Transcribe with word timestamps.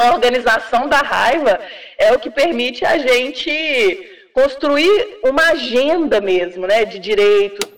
A 0.00 0.14
organização 0.14 0.88
da 0.88 0.96
raiva 0.96 1.60
é 1.98 2.10
o 2.14 2.18
que 2.18 2.30
permite 2.30 2.86
a 2.86 2.96
gente 2.96 4.30
construir 4.32 5.18
uma 5.22 5.50
agenda 5.50 6.22
mesmo, 6.22 6.66
né, 6.66 6.86
de 6.86 6.98
direitos. 6.98 7.68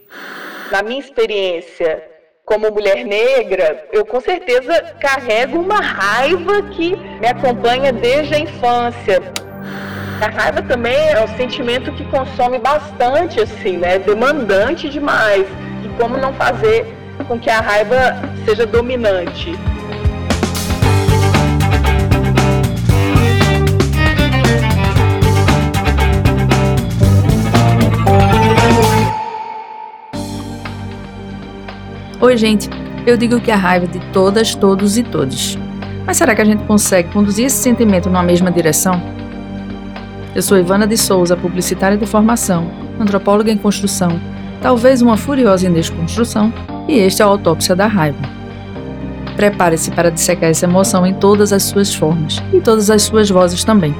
Na 0.71 0.85
minha 0.85 1.01
experiência 1.01 2.01
como 2.45 2.71
mulher 2.71 3.05
negra, 3.05 3.89
eu 3.93 4.07
com 4.07 4.21
certeza 4.21 4.95
carrego 5.01 5.59
uma 5.59 5.81
raiva 5.81 6.63
que 6.71 6.95
me 6.95 7.27
acompanha 7.27 7.93
desde 7.93 8.37
a 8.37 8.39
infância. 8.39 9.21
A 10.21 10.29
raiva 10.29 10.63
também 10.63 11.09
é 11.11 11.25
um 11.25 11.37
sentimento 11.37 11.93
que 11.93 12.05
consome 12.05 12.61
bastante, 12.61 13.41
assim, 13.41 13.79
né, 13.79 13.99
demandante 13.99 14.89
demais. 14.89 15.45
E 15.85 15.89
como 16.01 16.17
não 16.17 16.33
fazer 16.35 16.87
com 17.27 17.37
que 17.37 17.51
a 17.51 17.59
raiva 17.59 18.15
seja 18.45 18.65
dominante? 18.65 19.59
Oi, 32.23 32.37
gente. 32.37 32.71
Eu 33.05 33.17
digo 33.17 33.41
que 33.41 33.51
a 33.51 33.57
raiva 33.57 33.85
é 33.85 33.89
de 33.89 33.99
todas, 34.13 34.55
todos 34.55 34.97
e 34.97 35.03
todos. 35.03 35.59
Mas 36.07 36.17
será 36.17 36.37
que 36.37 36.41
a 36.41 36.45
gente 36.45 36.63
consegue 36.63 37.13
conduzir 37.13 37.47
esse 37.47 37.57
sentimento 37.57 38.09
numa 38.09 38.23
mesma 38.23 38.49
direção? 38.49 39.03
Eu 40.33 40.41
sou 40.41 40.57
Ivana 40.57 40.87
de 40.87 40.97
Souza, 40.97 41.37
publicitária 41.37 41.99
de 41.99 42.07
formação, 42.07 42.71
antropóloga 43.01 43.51
em 43.51 43.57
construção, 43.57 44.21
talvez 44.61 45.03
uma 45.03 45.17
furiosa 45.17 45.67
em 45.67 45.73
desconstrução, 45.73 46.55
e 46.87 46.97
este 46.97 47.23
é 47.23 47.25
a 47.25 47.29
Autópsia 47.29 47.75
da 47.75 47.89
Raiva. 47.89 48.23
Prepare-se 49.35 49.91
para 49.91 50.09
dissecar 50.09 50.49
essa 50.49 50.65
emoção 50.65 51.05
em 51.05 51.15
todas 51.15 51.53
as 51.53 51.65
suas 51.65 51.93
formas 51.93 52.41
e 52.53 52.61
todas 52.61 52.89
as 52.89 53.03
suas 53.03 53.29
vozes 53.31 53.65
também. 53.65 53.97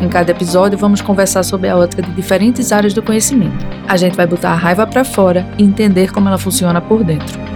Em 0.00 0.08
cada 0.08 0.30
episódio, 0.30 0.78
vamos 0.78 1.00
conversar 1.00 1.42
sobre 1.42 1.68
a 1.68 1.76
ótica 1.76 2.02
de 2.02 2.12
diferentes 2.12 2.70
áreas 2.70 2.94
do 2.94 3.02
conhecimento. 3.02 3.66
A 3.88 3.96
gente 3.96 4.16
vai 4.16 4.28
botar 4.28 4.50
a 4.50 4.56
raiva 4.56 4.86
para 4.86 5.04
fora 5.04 5.44
e 5.58 5.64
entender 5.64 6.12
como 6.12 6.28
ela 6.28 6.38
funciona 6.38 6.80
por 6.80 7.02
dentro. 7.02 7.53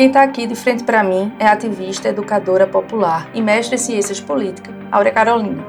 Quem 0.00 0.06
está 0.06 0.22
aqui 0.22 0.46
de 0.46 0.54
frente 0.54 0.82
para 0.82 1.04
mim 1.04 1.30
é 1.38 1.46
ativista, 1.46 2.08
educadora 2.08 2.66
popular 2.66 3.28
e 3.34 3.42
mestre 3.42 3.74
em 3.74 3.78
ciências 3.78 4.18
políticas, 4.18 4.74
Áurea 4.90 5.12
Carolina, 5.12 5.62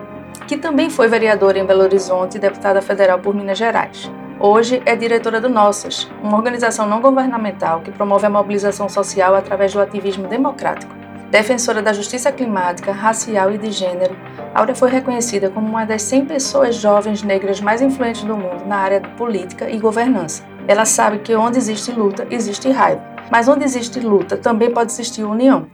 que 0.48 0.56
também 0.56 0.90
foi 0.90 1.10
vereadora 1.10 1.60
em 1.60 1.66
Belo 1.66 1.82
Horizonte 1.82 2.38
e 2.38 2.40
deputada 2.40 2.82
federal 2.82 3.20
por 3.20 3.36
Minas 3.36 3.58
Gerais. 3.58 4.10
Hoje 4.40 4.82
é 4.86 4.96
diretora 4.96 5.42
do 5.42 5.50
Nossas, 5.50 6.10
uma 6.23 6.38
organização 6.38 6.88
não 6.88 7.02
governamental 7.02 7.82
que 7.82 7.92
promove 7.92 8.26
a 8.26 8.30
mobilização 8.30 8.88
social 8.88 9.36
através 9.36 9.73
do 9.73 9.82
ativismo 9.82 10.30
democrático. 10.30 10.95
Defensora 11.30 11.82
da 11.82 11.92
justiça 11.92 12.32
climática, 12.32 12.94
racial 12.94 13.52
e 13.52 13.58
de 13.58 13.70
gênero, 13.70 14.16
Áurea 14.56 14.73
foi 14.73 14.90
reconhecida 14.90 15.50
como 15.50 15.68
uma 15.68 15.86
das 15.86 16.04
100 16.04 16.28
pessoas 16.28 16.76
jovens 16.78 17.22
negras 17.22 17.60
mais 17.60 17.82
influentes 17.82 18.23
do 18.23 18.38
mundo 18.38 18.66
na 18.66 18.78
área 18.78 19.02
de 19.02 19.10
política 19.10 19.70
e 19.70 19.78
governança. 19.78 20.50
Ela 20.67 20.86
sabe 20.86 21.20
que 21.20 21.36
onde 21.36 21.58
existe 21.58 21.92
luta, 21.92 22.28
existe 22.30 22.70
raiva. 22.70 23.02
Mas 23.31 23.48
onde 23.48 23.64
existe 23.64 24.00
luta, 24.00 24.38
também 24.38 24.72
pode 24.72 24.92
existir 24.92 25.23
união. 25.23 25.67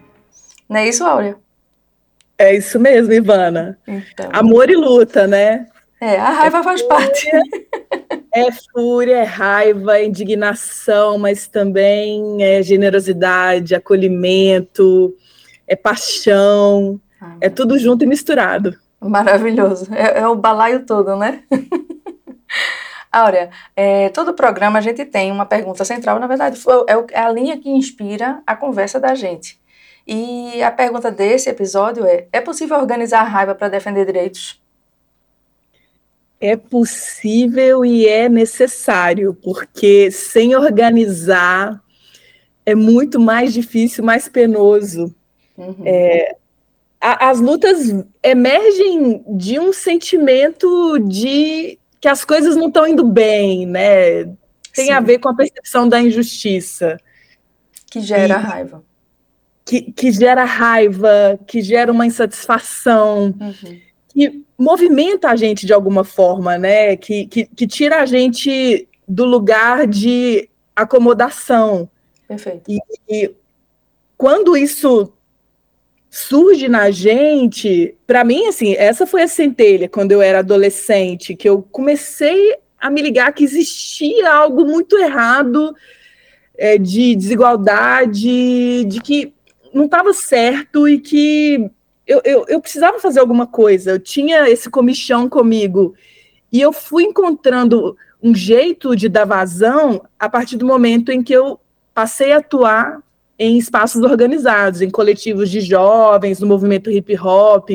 Não 0.69 0.77
é 0.79 0.87
isso, 0.87 1.03
Áurea? 1.03 1.37
É 2.37 2.55
isso 2.55 2.79
mesmo, 2.79 3.13
Ivana. 3.13 3.77
Então... 3.87 4.29
Amor 4.31 4.69
e 4.69 4.75
luta, 4.75 5.25
né? 5.25 5.65
É, 5.99 6.19
a 6.19 6.29
raiva 6.29 6.59
é 6.59 6.63
faz 6.63 6.81
fúria, 6.81 6.95
parte. 6.95 7.29
É 8.33 8.51
fúria, 8.71 9.15
é 9.17 9.23
raiva, 9.23 9.97
é 9.97 10.05
indignação, 10.05 11.17
mas 11.17 11.47
também 11.47 12.43
é 12.43 12.61
generosidade, 12.61 13.73
acolhimento, 13.73 15.15
é 15.65 15.75
paixão, 15.75 17.01
ah, 17.19 17.35
é 17.41 17.49
tudo 17.49 17.79
junto 17.79 18.03
e 18.03 18.07
misturado. 18.07 18.77
Maravilhoso. 19.01 19.87
É, 19.91 20.19
é 20.19 20.27
o 20.27 20.35
balaio 20.35 20.85
todo, 20.85 21.15
né? 21.15 21.41
Áurea, 23.17 23.49
é, 23.75 24.09
todo 24.09 24.33
programa 24.33 24.79
a 24.79 24.81
gente 24.81 25.03
tem 25.05 25.31
uma 25.31 25.45
pergunta 25.45 25.83
central, 25.83 26.19
na 26.19 26.27
verdade, 26.27 26.59
é, 26.87 27.17
é 27.17 27.19
a 27.19 27.31
linha 27.31 27.57
que 27.57 27.69
inspira 27.69 28.41
a 28.45 28.55
conversa 28.55 28.99
da 28.99 29.15
gente. 29.15 29.59
E 30.05 30.61
a 30.63 30.71
pergunta 30.71 31.11
desse 31.11 31.49
episódio 31.49 32.05
é: 32.05 32.27
é 32.31 32.39
possível 32.39 32.77
organizar 32.77 33.21
a 33.21 33.27
raiva 33.27 33.53
para 33.53 33.67
defender 33.67 34.05
direitos? 34.05 34.61
É 36.39 36.55
possível 36.55 37.83
e 37.83 38.07
é 38.07 38.29
necessário, 38.29 39.33
porque 39.33 40.11
sem 40.11 40.55
organizar 40.55 41.81
é 42.65 42.75
muito 42.75 43.19
mais 43.19 43.53
difícil, 43.53 44.03
mais 44.03 44.29
penoso. 44.29 45.13
Uhum. 45.57 45.83
É, 45.83 46.35
a, 47.01 47.29
as 47.29 47.39
lutas 47.39 47.79
emergem 48.21 49.23
de 49.27 49.59
um 49.59 49.73
sentimento 49.73 50.99
de 50.99 51.79
que 52.07 52.11
as 52.11 52.23
coisas 52.23 52.55
não 52.55 52.69
estão 52.69 52.87
indo 52.87 53.03
bem, 53.03 53.65
né? 53.65 54.23
Tem 54.73 54.85
Sim. 54.85 54.91
a 54.91 55.01
ver 55.01 55.19
com 55.19 55.27
a 55.27 55.35
percepção 55.35 55.89
da 55.89 55.99
injustiça. 55.99 56.97
Que 57.91 57.99
gera 57.99 58.35
e, 58.35 58.37
raiva. 58.37 58.83
Que, 59.65 59.91
que 59.91 60.09
gera 60.13 60.45
raiva, 60.45 61.37
que 61.45 61.61
gera 61.61 61.91
uma 61.91 62.05
insatisfação, 62.05 63.35
uhum. 63.37 63.79
que 64.07 64.41
movimenta 64.57 65.29
a 65.29 65.35
gente 65.35 65.65
de 65.65 65.73
alguma 65.73 66.05
forma, 66.05 66.57
né? 66.57 66.95
Que, 66.95 67.27
que, 67.27 67.45
que 67.45 67.67
tira 67.67 67.99
a 67.99 68.05
gente 68.05 68.87
do 69.05 69.25
lugar 69.25 69.85
de 69.85 70.49
acomodação. 70.73 71.89
Perfeito. 72.25 72.71
E, 72.71 72.79
e 73.09 73.35
quando 74.17 74.55
isso 74.55 75.11
surge 76.09 76.67
na 76.67 76.89
gente, 76.89 77.95
para 78.05 78.23
mim, 78.23 78.47
assim, 78.47 78.73
essa 78.75 79.05
foi 79.05 79.23
a 79.23 79.27
centelha 79.27 79.89
quando 79.89 80.11
eu 80.11 80.21
era 80.21 80.39
adolescente, 80.39 81.35
que 81.35 81.47
eu 81.47 81.61
comecei 81.61 82.55
a 82.79 82.89
me 82.89 83.01
ligar 83.01 83.33
que 83.33 83.43
existia 83.43 84.31
algo 84.31 84.65
muito 84.65 84.97
errado 84.97 85.75
é, 86.57 86.77
de 86.77 87.15
desigualdade, 87.15 88.85
de 88.85 89.01
que 89.01 89.33
não 89.73 89.85
estava 89.85 90.13
certo 90.13 90.87
e 90.87 90.99
que 90.99 91.69
eu, 92.05 92.21
eu, 92.23 92.45
eu 92.47 92.61
precisava 92.61 92.99
fazer 92.99 93.19
alguma 93.19 93.45
coisa. 93.45 93.91
Eu 93.91 93.99
tinha 93.99 94.49
esse 94.49 94.69
comichão 94.69 95.27
comigo 95.27 95.93
e 96.51 96.61
eu 96.61 96.71
fui 96.71 97.03
encontrando 97.03 97.97
um 98.21 98.33
jeito 98.33 98.95
de 98.95 99.09
dar 99.09 99.25
vazão 99.25 100.03
a 100.17 100.29
partir 100.29 100.57
do 100.57 100.65
momento 100.65 101.11
em 101.11 101.21
que 101.21 101.33
eu 101.33 101.59
passei 101.93 102.31
a 102.31 102.37
atuar 102.37 103.01
em 103.39 103.57
espaços 103.57 104.01
organizados, 104.01 104.81
em 104.81 104.89
coletivos 104.89 105.49
de 105.49 105.61
jovens, 105.61 106.39
no 106.39 106.47
movimento 106.47 106.89
hip 106.89 107.17
hop. 107.19 107.69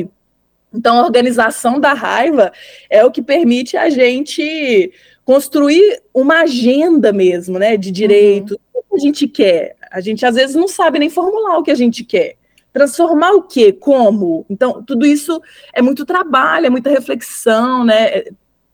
Então, 0.73 0.99
a 0.99 1.03
organização 1.03 1.79
da 1.79 1.93
raiva 1.93 2.51
é 2.89 3.05
o 3.05 3.11
que 3.11 3.21
permite 3.21 3.77
a 3.77 3.89
gente 3.89 4.91
construir 5.23 6.01
uma 6.13 6.41
agenda 6.41 7.13
mesmo, 7.13 7.57
né, 7.57 7.77
de 7.77 7.91
direitos. 7.91 8.57
Uhum. 8.73 8.81
O 8.81 8.83
que 8.89 8.95
a 8.95 8.99
gente 8.99 9.27
quer? 9.27 9.75
A 9.91 10.01
gente 10.01 10.25
às 10.25 10.35
vezes 10.35 10.55
não 10.55 10.67
sabe 10.67 10.99
nem 10.99 11.09
formular 11.09 11.57
o 11.57 11.63
que 11.63 11.71
a 11.71 11.75
gente 11.75 12.03
quer. 12.03 12.35
Transformar 12.73 13.31
o 13.33 13.43
quê? 13.43 13.71
Como? 13.71 14.45
Então, 14.49 14.81
tudo 14.81 15.05
isso 15.05 15.39
é 15.71 15.81
muito 15.81 16.05
trabalho, 16.05 16.65
é 16.65 16.69
muita 16.69 16.89
reflexão, 16.89 17.85
né? 17.85 18.23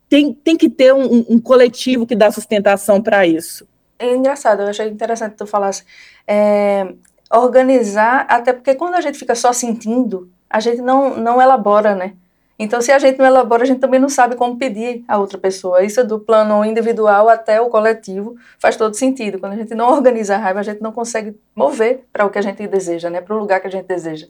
Tem, 0.08 0.34
tem 0.34 0.56
que 0.56 0.70
ter 0.70 0.94
um, 0.94 1.26
um 1.30 1.40
coletivo 1.40 2.08
que 2.08 2.16
dá 2.16 2.32
sustentação 2.32 3.02
para 3.02 3.28
isso. 3.28 3.68
É 4.00 4.16
engraçado, 4.16 4.62
eu 4.62 4.70
achei 4.70 4.88
interessante 4.88 5.36
tu 5.36 5.46
falasse. 5.46 5.84
É, 6.26 6.94
organizar, 7.32 8.26
até 8.30 8.54
porque 8.54 8.74
quando 8.74 8.96
a 8.96 9.02
gente 9.02 9.20
fica 9.20 9.36
só 9.36 9.54
sentindo, 9.54 10.32
a 10.50 10.60
gente 10.60 10.82
não, 10.82 11.18
não 11.18 11.42
elabora, 11.42 11.94
né? 11.94 12.14
Então, 12.62 12.82
se 12.82 12.92
a 12.92 13.00
gente 13.00 13.18
não 13.18 13.26
elabora, 13.26 13.64
a 13.64 13.66
gente 13.66 13.80
também 13.80 14.02
não 14.02 14.10
sabe 14.10 14.36
como 14.36 14.58
pedir 14.58 15.06
a 15.08 15.18
outra 15.18 15.38
pessoa. 15.38 15.82
Isso 15.82 16.02
é 16.02 16.04
do 16.04 16.20
plano 16.20 16.66
individual 16.66 17.30
até 17.30 17.62
o 17.62 17.70
coletivo 17.70 18.36
faz 18.58 18.76
todo 18.76 18.96
sentido. 18.96 19.40
Quando 19.40 19.54
a 19.54 19.56
gente 19.56 19.74
não 19.74 19.90
organiza 19.90 20.36
a 20.36 20.38
raiva, 20.38 20.60
a 20.60 20.64
gente 20.64 20.82
não 20.82 20.92
consegue 20.92 21.40
mover 21.56 22.04
para 22.12 22.26
o 22.26 22.30
que 22.30 22.38
a 22.38 22.42
gente 22.42 22.68
deseja, 22.68 23.10
né? 23.10 23.22
Para 23.22 23.34
o 23.34 23.40
lugar 23.40 23.62
que 23.62 23.68
a 23.68 23.72
gente 23.72 23.86
deseja. 23.86 24.28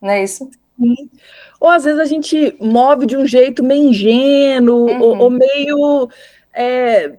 Não 0.00 0.10
é 0.10 0.22
isso? 0.22 0.48
Sim. 0.78 1.10
Ou 1.58 1.68
às 1.68 1.82
vezes 1.82 1.98
a 1.98 2.04
gente 2.04 2.56
move 2.60 3.06
de 3.06 3.16
um 3.16 3.26
jeito 3.26 3.64
meio 3.64 3.88
ingênuo, 3.88 4.88
uhum. 4.88 5.00
ou, 5.00 5.18
ou, 5.18 5.30
meio. 5.30 6.08
É, 6.54 7.18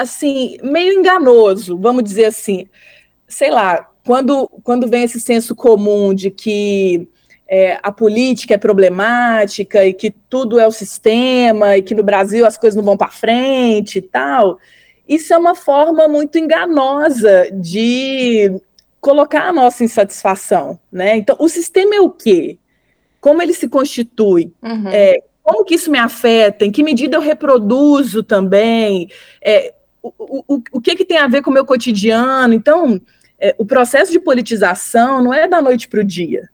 assim, 0.00 0.56
meio 0.62 0.94
enganoso, 0.94 1.76
vamos 1.78 2.02
dizer 2.02 2.24
assim. 2.24 2.66
Sei 3.28 3.50
lá, 3.50 3.88
quando, 4.04 4.48
quando 4.64 4.88
vem 4.88 5.04
esse 5.04 5.20
senso 5.20 5.54
comum 5.54 6.14
de 6.14 6.30
que 6.30 7.06
é, 7.46 7.78
a 7.82 7.92
política 7.92 8.54
é 8.54 8.58
problemática 8.58 9.84
e 9.84 9.92
que 9.92 10.10
tudo 10.10 10.58
é 10.58 10.66
o 10.66 10.72
sistema 10.72 11.76
e 11.76 11.82
que 11.82 11.94
no 11.94 12.02
Brasil 12.02 12.46
as 12.46 12.56
coisas 12.56 12.76
não 12.76 12.84
vão 12.84 12.96
para 12.96 13.10
frente 13.10 13.98
e 13.98 14.02
tal, 14.02 14.58
isso 15.06 15.34
é 15.34 15.36
uma 15.36 15.54
forma 15.54 16.08
muito 16.08 16.38
enganosa 16.38 17.48
de 17.52 18.58
colocar 19.00 19.48
a 19.48 19.52
nossa 19.52 19.84
insatisfação, 19.84 20.78
né? 20.90 21.16
Então, 21.16 21.36
o 21.38 21.48
sistema 21.48 21.94
é 21.94 22.00
o 22.00 22.10
quê? 22.10 22.58
Como 23.20 23.42
ele 23.42 23.52
se 23.52 23.68
constitui? 23.68 24.52
Uhum. 24.62 24.88
É, 24.88 25.22
como 25.42 25.64
que 25.64 25.74
isso 25.74 25.90
me 25.90 25.98
afeta, 25.98 26.64
em 26.64 26.70
que 26.70 26.82
medida 26.82 27.16
eu 27.16 27.20
reproduzo 27.20 28.22
também, 28.22 29.08
é, 29.42 29.74
o, 30.02 30.44
o, 30.48 30.62
o 30.72 30.80
que, 30.80 30.96
que 30.96 31.04
tem 31.04 31.18
a 31.18 31.28
ver 31.28 31.42
com 31.42 31.50
o 31.50 31.54
meu 31.54 31.64
cotidiano. 31.64 32.54
Então, 32.54 33.00
é, 33.38 33.54
o 33.58 33.64
processo 33.64 34.12
de 34.12 34.20
politização 34.20 35.22
não 35.22 35.32
é 35.32 35.48
da 35.48 35.60
noite 35.62 35.88
para 35.88 36.00
o 36.00 36.04
dia. 36.04 36.48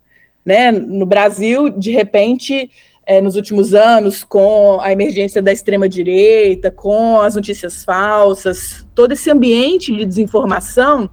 Né? 0.45 0.71
No 0.71 1.05
Brasil, 1.05 1.69
de 1.71 1.91
repente, 1.91 2.71
é, 3.05 3.21
nos 3.21 3.37
últimos 3.37 3.75
anos, 3.75 4.23
com 4.23 4.79
a 4.81 4.93
emergência 4.93 5.43
da 5.43 5.53
extrema-direita, 5.53 6.71
com 6.71 7.21
as 7.21 7.35
notícias 7.35 7.85
falsas, 7.85 8.87
todo 8.95 9.13
esse 9.13 9.31
ambiente 9.31 9.95
de 9.95 10.05
desinformação, 10.05 11.11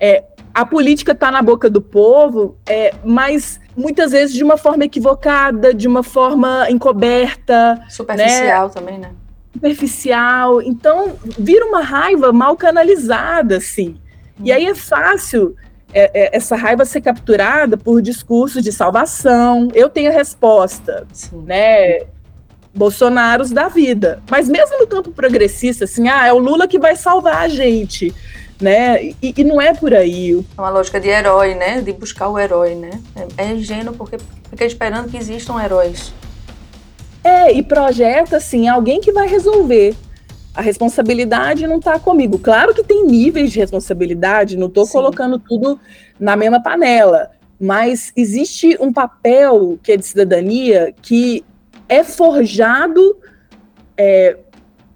é, 0.00 0.24
a 0.52 0.66
política 0.66 1.12
está 1.12 1.30
na 1.30 1.40
boca 1.40 1.70
do 1.70 1.80
povo, 1.80 2.56
é, 2.66 2.92
mas 3.04 3.60
muitas 3.76 4.12
vezes 4.12 4.34
de 4.34 4.44
uma 4.44 4.56
forma 4.56 4.84
equivocada, 4.84 5.72
de 5.72 5.86
uma 5.88 6.02
forma 6.02 6.68
encoberta. 6.68 7.82
Superficial 7.88 8.66
né? 8.66 8.74
também, 8.74 8.98
né? 8.98 9.10
Superficial. 9.52 10.62
Então, 10.62 11.16
vira 11.38 11.66
uma 11.66 11.82
raiva 11.82 12.32
mal 12.32 12.56
canalizada, 12.56 13.58
assim. 13.58 13.96
E 14.42 14.50
aí 14.50 14.66
é 14.66 14.74
fácil 14.74 15.54
é, 15.92 16.10
é, 16.14 16.36
essa 16.36 16.56
raiva 16.56 16.84
ser 16.84 17.00
capturada 17.00 17.76
por 17.76 18.00
discursos 18.00 18.62
de 18.62 18.72
salvação. 18.72 19.68
Eu 19.74 19.88
tenho 19.88 20.10
a 20.10 20.14
resposta, 20.14 21.06
Sim. 21.12 21.44
né? 21.46 22.00
Bolsonaros 22.74 23.50
da 23.50 23.68
vida. 23.68 24.22
Mas 24.30 24.48
mesmo 24.48 24.78
no 24.78 24.86
campo 24.86 25.10
progressista, 25.10 25.84
assim, 25.84 26.08
ah, 26.08 26.26
é 26.26 26.32
o 26.32 26.38
Lula 26.38 26.66
que 26.66 26.78
vai 26.78 26.96
salvar 26.96 27.36
a 27.36 27.48
gente 27.48 28.14
né? 28.62 29.02
E, 29.02 29.16
e, 29.36 29.44
não 29.44 29.60
é 29.60 29.74
por 29.74 29.92
aí. 29.92 30.32
É 30.56 30.60
uma 30.60 30.70
lógica 30.70 31.00
de 31.00 31.08
herói, 31.08 31.54
né? 31.54 31.82
De 31.82 31.92
buscar 31.92 32.28
o 32.28 32.38
herói, 32.38 32.76
né? 32.76 32.90
É, 33.36 33.44
é 33.44 33.52
ingênuo 33.52 33.94
porque 33.94 34.16
fica 34.48 34.64
esperando 34.64 35.10
que 35.10 35.16
existam 35.16 35.62
heróis. 35.62 36.14
É, 37.24 37.52
e 37.52 37.62
projeta, 37.62 38.36
assim, 38.38 38.68
alguém 38.68 39.00
que 39.00 39.12
vai 39.12 39.28
resolver. 39.28 39.94
A 40.54 40.60
responsabilidade 40.60 41.66
não 41.66 41.78
está 41.78 41.98
comigo. 41.98 42.38
Claro 42.38 42.74
que 42.74 42.82
tem 42.82 43.06
níveis 43.06 43.52
de 43.52 43.58
responsabilidade, 43.58 44.56
não 44.56 44.66
estou 44.66 44.86
colocando 44.86 45.38
tudo 45.38 45.80
na 46.18 46.36
mesma 46.36 46.62
panela, 46.62 47.30
mas 47.58 48.12
existe 48.16 48.76
um 48.80 48.92
papel 48.92 49.78
que 49.82 49.92
é 49.92 49.96
de 49.96 50.04
cidadania 50.04 50.92
que 51.00 51.44
é 51.88 52.04
forjado 52.04 53.16
é, 53.96 54.36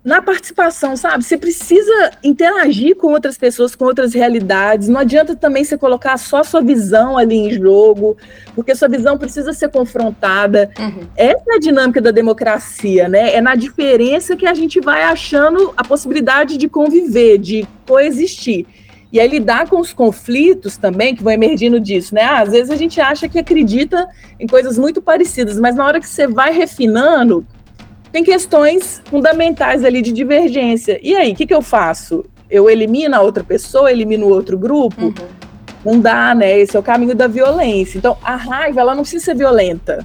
na 0.06 0.22
participação, 0.22 0.96
sabe? 0.96 1.24
Você 1.24 1.36
precisa 1.36 2.12
interagir 2.22 2.94
com 2.94 3.08
outras 3.08 3.36
pessoas, 3.36 3.74
com 3.74 3.86
outras 3.86 4.14
realidades. 4.14 4.86
Não 4.86 5.00
adianta 5.00 5.34
também 5.34 5.64
você 5.64 5.76
colocar 5.76 6.16
só 6.16 6.44
sua 6.44 6.62
visão 6.62 7.18
ali 7.18 7.34
em 7.34 7.50
jogo, 7.50 8.16
porque 8.54 8.72
sua 8.76 8.86
visão 8.86 9.18
precisa 9.18 9.52
ser 9.52 9.68
confrontada. 9.68 10.70
Uhum. 10.78 11.08
Essa 11.16 11.42
é 11.48 11.56
a 11.56 11.58
dinâmica 11.58 12.00
da 12.00 12.12
democracia, 12.12 13.08
né? 13.08 13.34
É 13.34 13.40
na 13.40 13.56
diferença 13.56 14.36
que 14.36 14.46
a 14.46 14.54
gente 14.54 14.78
vai 14.80 15.02
achando 15.02 15.74
a 15.76 15.82
possibilidade 15.82 16.56
de 16.56 16.68
conviver, 16.68 17.36
de 17.38 17.66
coexistir. 17.84 18.64
E 19.12 19.18
aí 19.18 19.26
lidar 19.26 19.68
com 19.68 19.80
os 19.80 19.92
conflitos 19.92 20.76
também, 20.76 21.16
que 21.16 21.22
vão 21.22 21.32
emergindo 21.32 21.80
disso, 21.80 22.14
né? 22.14 22.22
Ah, 22.22 22.42
às 22.42 22.52
vezes 22.52 22.70
a 22.70 22.76
gente 22.76 23.00
acha 23.00 23.28
que 23.28 23.40
acredita 23.40 24.06
em 24.38 24.46
coisas 24.46 24.78
muito 24.78 25.02
parecidas, 25.02 25.58
mas 25.58 25.74
na 25.74 25.84
hora 25.84 25.98
que 25.98 26.08
você 26.08 26.28
vai 26.28 26.52
refinando, 26.52 27.44
tem 28.16 28.24
questões 28.24 29.02
fundamentais 29.04 29.84
ali 29.84 30.00
de 30.00 30.10
divergência. 30.10 30.98
E 31.02 31.14
aí, 31.14 31.32
o 31.32 31.36
que, 31.36 31.46
que 31.46 31.52
eu 31.52 31.60
faço? 31.60 32.24
Eu 32.48 32.70
elimino 32.70 33.14
a 33.14 33.20
outra 33.20 33.44
pessoa, 33.44 33.92
elimino 33.92 34.24
o 34.24 34.30
outro 34.30 34.56
grupo? 34.56 35.08
Uhum. 35.08 35.14
Não 35.84 36.00
dá, 36.00 36.34
né? 36.34 36.58
Esse 36.58 36.78
é 36.78 36.80
o 36.80 36.82
caminho 36.82 37.14
da 37.14 37.26
violência. 37.26 37.98
Então, 37.98 38.16
a 38.24 38.34
raiva, 38.34 38.80
ela 38.80 38.94
não 38.94 39.02
precisa 39.02 39.26
ser 39.26 39.34
violenta. 39.34 40.02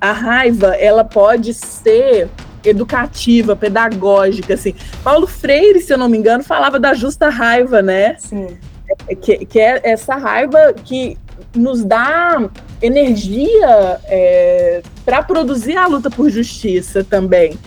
A 0.00 0.12
raiva, 0.12 0.76
ela 0.76 1.02
pode 1.02 1.52
ser 1.52 2.28
educativa, 2.64 3.56
pedagógica, 3.56 4.54
assim. 4.54 4.72
Paulo 5.02 5.26
Freire, 5.26 5.80
se 5.80 5.92
eu 5.92 5.98
não 5.98 6.08
me 6.08 6.18
engano, 6.18 6.44
falava 6.44 6.78
da 6.78 6.94
justa 6.94 7.30
raiva, 7.30 7.82
né? 7.82 8.14
Sim. 8.20 8.46
É, 9.08 9.14
que, 9.16 9.44
que 9.44 9.58
é 9.58 9.80
essa 9.82 10.14
raiva 10.14 10.72
que 10.72 11.18
nos 11.52 11.82
dá 11.82 12.48
energia 12.82 14.00
é, 14.04 14.82
para 15.04 15.22
produzir 15.22 15.76
a 15.76 15.86
luta 15.86 16.10
por 16.10 16.30
justiça 16.30 17.04
também. 17.04 17.58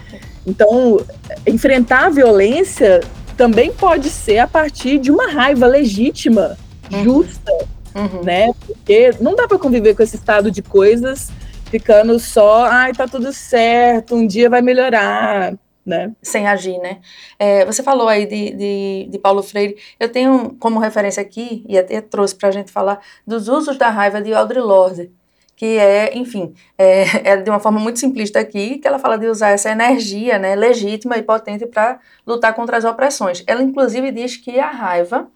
Então, 0.45 0.99
enfrentar 1.47 2.05
a 2.05 2.09
violência 2.09 3.01
também 3.37 3.71
pode 3.71 4.09
ser 4.09 4.39
a 4.39 4.47
partir 4.47 4.97
de 4.99 5.11
uma 5.11 5.31
raiva 5.31 5.65
legítima, 5.65 6.57
uhum. 6.91 7.03
justa, 7.03 7.51
uhum. 7.95 8.23
né? 8.23 8.51
Porque 8.67 9.13
não 9.19 9.35
dá 9.35 9.47
para 9.47 9.57
conviver 9.57 9.95
com 9.95 10.03
esse 10.03 10.15
estado 10.15 10.51
de 10.51 10.61
coisas 10.61 11.31
ficando 11.65 12.19
só, 12.19 12.65
ai, 12.65 12.93
tá 12.93 13.07
tudo 13.07 13.33
certo, 13.33 14.13
um 14.13 14.27
dia 14.27 14.47
vai 14.47 14.61
melhorar 14.61 15.55
né? 15.85 16.11
Sem 16.21 16.47
agir, 16.47 16.77
né? 16.79 16.99
É, 17.37 17.65
você 17.65 17.83
falou 17.83 18.07
aí 18.07 18.25
de, 18.25 18.51
de, 18.51 19.07
de, 19.09 19.19
Paulo 19.19 19.43
Freire. 19.43 19.75
Eu 19.99 20.09
tenho 20.09 20.55
como 20.59 20.79
referência 20.79 21.21
aqui, 21.21 21.65
e 21.67 21.77
até 21.77 22.01
trouxe 22.01 22.35
para 22.35 22.49
a 22.49 22.51
gente 22.51 22.71
falar, 22.71 22.99
dos 23.25 23.47
usos 23.47 23.77
da 23.77 23.89
raiva 23.89 24.21
de 24.21 24.33
Audre 24.33 24.59
Lorde, 24.59 25.11
que 25.55 25.77
é, 25.77 26.17
enfim, 26.17 26.53
é, 26.77 27.03
é, 27.31 27.37
de 27.37 27.49
uma 27.49 27.59
forma 27.59 27.79
muito 27.79 27.99
simplista 27.99 28.39
aqui, 28.39 28.77
que 28.77 28.87
ela 28.87 28.99
fala 28.99 29.17
de 29.17 29.27
usar 29.27 29.49
essa 29.49 29.69
energia 29.69 30.39
né, 30.39 30.55
legítima 30.55 31.17
e 31.17 31.23
potente 31.23 31.65
para 31.65 31.99
lutar 32.25 32.53
contra 32.53 32.77
as 32.77 32.85
opressões. 32.85 33.43
Ela, 33.47 33.61
inclusive, 33.61 34.11
diz 34.11 34.37
que 34.37 34.59
a 34.59 34.69
raiva 34.69 35.27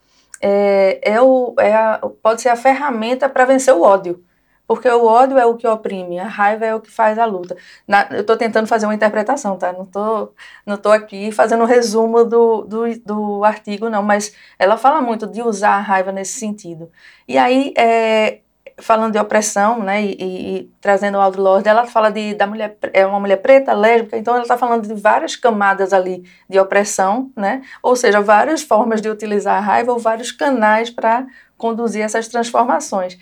é, 0.42 1.00
é 1.04 1.22
o, 1.22 1.56
é 1.60 1.74
a, 1.74 2.02
pode 2.22 2.42
ser 2.42 2.50
a 2.50 2.56
ferramenta 2.56 3.28
para 3.30 3.46
vencer 3.46 3.74
o 3.74 3.82
ódio. 3.82 4.24
Porque 4.68 4.90
o 4.90 5.06
ódio 5.06 5.38
é 5.38 5.46
o 5.46 5.56
que 5.56 5.66
oprime, 5.66 6.20
a 6.20 6.28
raiva 6.28 6.66
é 6.66 6.76
o 6.76 6.82
que 6.82 6.92
faz 6.92 7.18
a 7.18 7.26
luta. 7.26 7.56
Na, 7.88 8.08
eu 8.12 8.22
estou 8.22 8.36
tentando 8.36 8.68
fazer 8.68 8.86
uma 8.86 8.94
interpretação, 8.96 9.58
tá? 9.58 9.72
Não 9.72 9.84
estou 9.84 10.36
não 10.66 10.78
tô 10.78 10.92
aqui 10.92 11.32
fazendo 11.32 11.64
um 11.64 11.66
resumo 11.66 12.26
do, 12.26 12.64
do, 12.64 13.00
do, 13.00 13.44
artigo, 13.46 13.90
não, 13.90 14.04
mas 14.04 14.34
ela 14.60 14.78
fala 14.78 15.02
muito 15.02 15.26
de 15.26 15.42
usar 15.42 15.76
a 15.78 15.80
raiva 15.80 16.12
nesse 16.12 16.38
sentido. 16.40 16.92
E 17.28 17.38
aí, 17.38 17.74
é, 17.78 18.40
falando 18.80 19.14
de 19.14 19.20
opressão, 19.20 19.80
né, 19.82 20.04
e, 20.04 20.18
e, 20.20 20.58
e 20.58 20.72
trazendo 20.82 21.18
o 21.18 21.22
Aldo 21.22 21.42
Lorde, 21.42 21.68
ela 21.68 21.86
fala 21.88 22.12
de, 22.12 22.36
da 22.36 22.46
mulher, 22.46 22.78
é 22.94 23.06
uma 23.06 23.20
mulher 23.20 23.38
preta, 23.38 23.74
lésbica, 23.74 24.18
então 24.18 24.34
ela 24.36 24.44
está 24.44 24.58
falando 24.58 24.88
de 24.88 24.94
várias 24.94 25.36
camadas 25.36 25.94
ali 25.94 26.24
de 26.48 26.60
opressão, 26.60 27.32
né, 27.36 27.62
ou 27.82 27.96
seja, 27.96 28.22
várias 28.22 28.62
formas 28.62 29.02
de 29.02 29.10
utilizar 29.10 29.58
a 29.58 29.60
raiva 29.60 29.92
ou 29.92 30.00
vários 30.00 30.32
canais 30.32 30.90
para 30.90 31.26
conduzir 31.58 32.04
essas 32.04 32.28
transformações. 32.28 33.18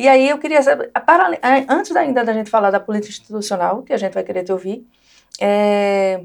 E 0.00 0.08
aí 0.08 0.30
eu 0.30 0.38
queria 0.38 0.62
saber, 0.62 0.90
para, 1.04 1.38
antes 1.68 1.94
ainda 1.94 2.24
da 2.24 2.32
gente 2.32 2.48
falar 2.48 2.70
da 2.70 2.80
política 2.80 3.12
institucional, 3.12 3.82
que 3.82 3.92
a 3.92 3.98
gente 3.98 4.14
vai 4.14 4.24
querer 4.24 4.42
te 4.42 4.50
ouvir, 4.50 4.88
é, 5.38 6.24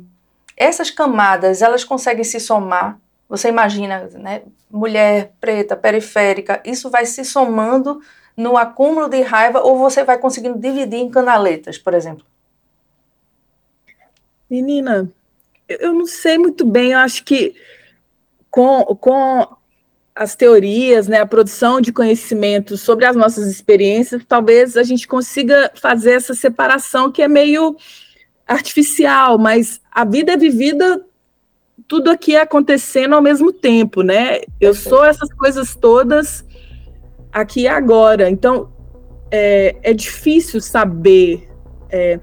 essas 0.55 0.89
camadas, 0.89 1.61
elas 1.61 1.83
conseguem 1.83 2.23
se 2.23 2.39
somar? 2.39 2.97
Você 3.27 3.49
imagina, 3.49 4.09
né, 4.13 4.43
mulher 4.71 5.33
preta, 5.41 5.75
periférica, 5.75 6.61
isso 6.63 6.89
vai 6.89 7.05
se 7.05 7.25
somando 7.25 7.99
no 8.37 8.55
acúmulo 8.55 9.09
de 9.09 9.21
raiva 9.21 9.59
ou 9.59 9.77
você 9.77 10.05
vai 10.05 10.17
conseguindo 10.17 10.57
dividir 10.57 10.99
em 10.99 11.09
canaletas, 11.09 11.77
por 11.77 11.93
exemplo? 11.93 12.25
Menina, 14.49 15.11
eu 15.67 15.93
não 15.93 16.05
sei 16.05 16.37
muito 16.37 16.65
bem, 16.65 16.93
eu 16.93 16.99
acho 16.99 17.25
que 17.25 17.53
com, 18.49 18.85
com 18.95 19.45
as 20.15 20.33
teorias, 20.33 21.07
né, 21.07 21.19
a 21.19 21.25
produção 21.25 21.81
de 21.81 21.91
conhecimento 21.91 22.77
sobre 22.77 23.05
as 23.05 23.17
nossas 23.17 23.47
experiências, 23.47 24.23
talvez 24.25 24.77
a 24.77 24.83
gente 24.83 25.07
consiga 25.07 25.69
fazer 25.75 26.11
essa 26.11 26.33
separação 26.33 27.11
que 27.11 27.21
é 27.21 27.27
meio 27.27 27.75
artificial, 28.47 29.37
mas 29.37 29.81
a 29.91 30.05
vida 30.05 30.31
é 30.31 30.37
vivida 30.37 31.03
tudo 31.87 32.09
aqui 32.09 32.35
acontecendo 32.35 33.13
ao 33.13 33.21
mesmo 33.21 33.51
tempo, 33.51 34.01
né? 34.01 34.39
Eu 34.59 34.73
sou 34.73 35.03
essas 35.03 35.31
coisas 35.33 35.75
todas 35.75 36.45
aqui 37.31 37.61
e 37.61 37.67
agora. 37.67 38.29
Então 38.29 38.69
é, 39.29 39.75
é 39.83 39.93
difícil 39.93 40.61
saber. 40.61 41.49
É, 41.89 42.19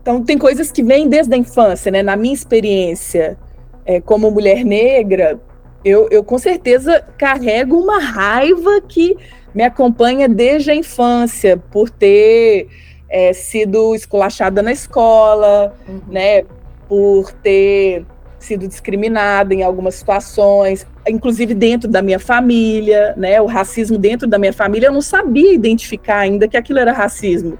então 0.00 0.24
tem 0.24 0.38
coisas 0.38 0.72
que 0.72 0.82
vêm 0.82 1.08
desde 1.08 1.34
a 1.34 1.36
infância, 1.36 1.92
né? 1.92 2.02
Na 2.02 2.16
minha 2.16 2.34
experiência 2.34 3.38
é, 3.84 4.00
como 4.00 4.30
mulher 4.30 4.64
negra, 4.64 5.40
eu, 5.84 6.08
eu 6.10 6.22
com 6.22 6.38
certeza 6.38 7.04
carrego 7.18 7.78
uma 7.78 7.98
raiva 7.98 8.80
que 8.80 9.16
me 9.54 9.62
acompanha 9.62 10.28
desde 10.28 10.70
a 10.70 10.74
infância, 10.74 11.56
por 11.70 11.90
ter 11.90 12.68
é, 13.08 13.32
sido 13.32 13.94
esculachada 13.94 14.62
na 14.62 14.72
escola, 14.72 15.74
uhum. 15.86 16.00
né, 16.08 16.44
por 16.88 17.32
ter 17.32 18.06
sido 18.38 18.66
discriminada 18.66 19.54
em 19.54 19.62
algumas 19.62 19.94
situações, 19.94 20.86
inclusive 21.06 21.54
dentro 21.54 21.88
da 21.88 22.02
minha 22.02 22.18
família, 22.18 23.14
né, 23.16 23.40
o 23.40 23.46
racismo 23.46 23.98
dentro 23.98 24.26
da 24.26 24.38
minha 24.38 24.52
família, 24.52 24.88
eu 24.88 24.92
não 24.92 25.02
sabia 25.02 25.52
identificar 25.52 26.18
ainda 26.18 26.48
que 26.48 26.56
aquilo 26.56 26.78
era 26.78 26.92
racismo. 26.92 27.58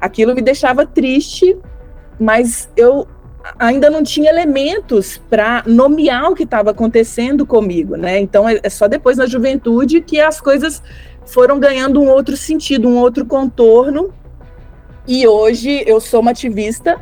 Aquilo 0.00 0.34
me 0.34 0.40
deixava 0.40 0.86
triste, 0.86 1.56
mas 2.18 2.68
eu 2.76 3.06
ainda 3.58 3.90
não 3.90 4.02
tinha 4.02 4.30
elementos 4.30 5.20
para 5.30 5.62
nomear 5.66 6.30
o 6.30 6.34
que 6.34 6.44
estava 6.44 6.70
acontecendo 6.70 7.44
comigo, 7.46 7.96
né? 7.96 8.18
Então 8.18 8.48
é, 8.48 8.60
é, 8.62 8.70
só 8.70 8.86
depois 8.88 9.16
na 9.16 9.26
juventude 9.26 10.00
que 10.00 10.20
as 10.20 10.40
coisas 10.40 10.82
foram 11.26 11.58
ganhando 11.58 12.00
um 12.00 12.08
outro 12.08 12.36
sentido, 12.36 12.88
um 12.88 12.96
outro 12.98 13.24
contorno. 13.24 14.12
E 15.06 15.26
hoje 15.26 15.82
eu 15.86 16.00
sou 16.00 16.20
uma 16.20 16.30
ativista 16.30 17.00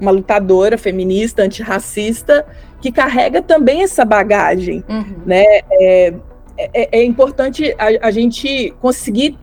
uma 0.00 0.10
lutadora 0.10 0.78
feminista, 0.78 1.42
antirracista, 1.42 2.46
que 2.80 2.90
carrega 2.90 3.42
também 3.42 3.82
essa 3.82 4.04
bagagem, 4.04 4.82
uhum. 4.88 5.16
né? 5.26 5.44
É, 5.72 6.14
é, 6.56 6.98
é 6.98 7.04
importante 7.04 7.74
a, 7.78 8.08
a, 8.08 8.10
gente 8.10 8.74
conseguir, 8.80 9.38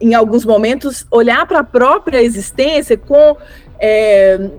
em 0.00 0.14
alguns 0.14 0.44
momentos, 0.44 1.06
olhar 1.10 1.46
para 1.46 1.60
a 1.60 1.64
própria 1.64 2.20
existência 2.20 2.96
com, 2.96 3.36
é, 3.78 4.50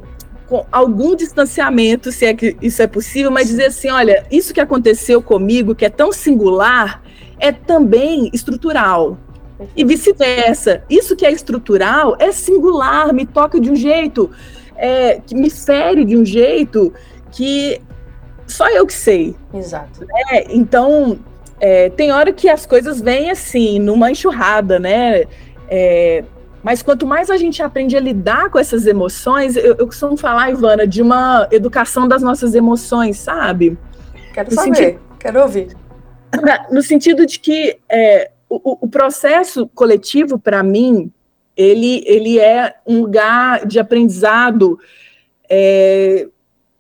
com 0.48 0.66
algum 0.72 1.16
distanciamento, 1.16 2.12
se 2.12 2.26
é 2.26 2.34
que 2.34 2.56
isso 2.62 2.82
é 2.82 2.88
possível, 2.88 3.30
mas 3.30 3.48
dizer 3.48 3.66
assim, 3.66 3.90
olha, 3.90 4.26
isso 4.32 4.54
que 4.54 4.62
aconteceu 4.62 5.22
comigo, 5.22 5.76
que 5.76 5.86
é 5.86 5.90
tão 5.90 6.12
singular, 6.12 7.04
é 7.40 7.52
também 7.52 8.30
estrutural. 8.34 9.18
E 9.76 9.84
vice-versa. 9.84 10.84
Isso 10.90 11.16
que 11.16 11.26
é 11.26 11.32
estrutural 11.32 12.16
é 12.20 12.32
singular, 12.32 13.12
me 13.14 13.26
toca 13.26 13.60
de 13.60 13.70
um 13.70 13.76
jeito, 13.76 14.30
é, 14.76 15.20
que 15.26 15.36
me 15.36 15.50
fere 15.50 16.06
de 16.06 16.16
um 16.16 16.24
jeito 16.24 16.94
que 17.32 17.82
só 18.46 18.70
eu 18.70 18.86
que 18.86 18.94
sei. 18.94 19.36
Exato. 19.54 20.06
Né? 20.06 20.46
Então, 20.50 21.20
é, 21.60 21.90
tem 21.90 22.12
hora 22.12 22.32
que 22.32 22.48
as 22.48 22.66
coisas 22.66 23.02
vêm 23.02 23.32
assim, 23.32 23.80
numa 23.80 24.12
enxurrada, 24.12 24.80
né? 24.80 25.26
É, 25.68 26.24
mas 26.68 26.84
quanto 26.84 27.08
mais 27.08 27.30
a 27.30 27.38
gente 27.38 27.64
aprende 27.64 27.96
a 27.96 28.00
lidar 28.02 28.50
com 28.50 28.60
essas 28.60 28.86
emoções, 28.86 29.56
eu, 29.56 29.78
eu 29.80 29.88
costumo 29.88 30.18
falar, 30.18 30.52
Ivana, 30.52 30.86
de 30.86 31.02
uma 31.02 31.48
educação 31.50 32.06
das 32.10 32.22
nossas 32.22 32.54
emoções, 32.54 33.20
sabe? 33.20 33.78
Quero 34.34 34.50
no 34.50 34.56
saber, 34.56 34.76
sentido, 34.76 35.00
quero 35.18 35.42
ouvir. 35.44 35.78
No 36.70 36.84
sentido 36.84 37.26
de 37.26 37.40
que 37.40 37.80
é, 37.88 38.32
o, 38.50 38.86
o 38.86 38.88
processo 38.90 39.66
coletivo, 39.74 40.38
para 40.38 40.62
mim, 40.62 41.10
ele, 41.56 42.04
ele 42.06 42.38
é 42.38 42.76
um 42.86 43.00
lugar 43.00 43.66
de 43.66 43.80
aprendizado 43.80 44.78
é, 45.50 46.28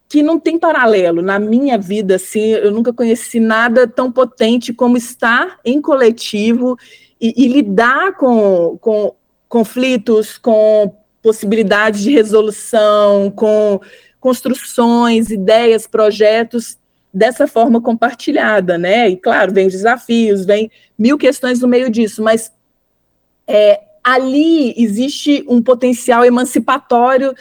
que 0.09 0.21
não 0.21 0.37
tem 0.37 0.59
paralelo 0.59 1.21
na 1.21 1.39
minha 1.39 1.77
vida, 1.77 2.15
assim, 2.15 2.47
eu 2.47 2.71
nunca 2.71 2.91
conheci 2.91 3.39
nada 3.39 3.87
tão 3.87 4.11
potente 4.11 4.73
como 4.73 4.97
estar 4.97 5.57
em 5.63 5.81
coletivo 5.81 6.77
e, 7.21 7.33
e 7.37 7.47
lidar 7.47 8.17
com, 8.17 8.77
com 8.81 9.15
conflitos, 9.47 10.37
com 10.37 10.95
possibilidades 11.21 12.01
de 12.01 12.11
resolução, 12.11 13.31
com 13.31 13.79
construções, 14.19 15.29
ideias, 15.29 15.87
projetos 15.87 16.77
dessa 17.13 17.47
forma 17.47 17.81
compartilhada, 17.81 18.77
né? 18.77 19.09
E 19.09 19.17
claro, 19.17 19.53
vem 19.53 19.67
os 19.67 19.73
desafios, 19.73 20.45
vem 20.45 20.69
mil 20.97 21.17
questões 21.17 21.59
no 21.59 21.67
meio 21.67 21.89
disso, 21.89 22.21
mas 22.21 22.51
é, 23.47 23.81
ali 24.03 24.73
existe 24.77 25.43
um 25.47 25.61
potencial 25.61 26.23
emancipatório 26.23 27.33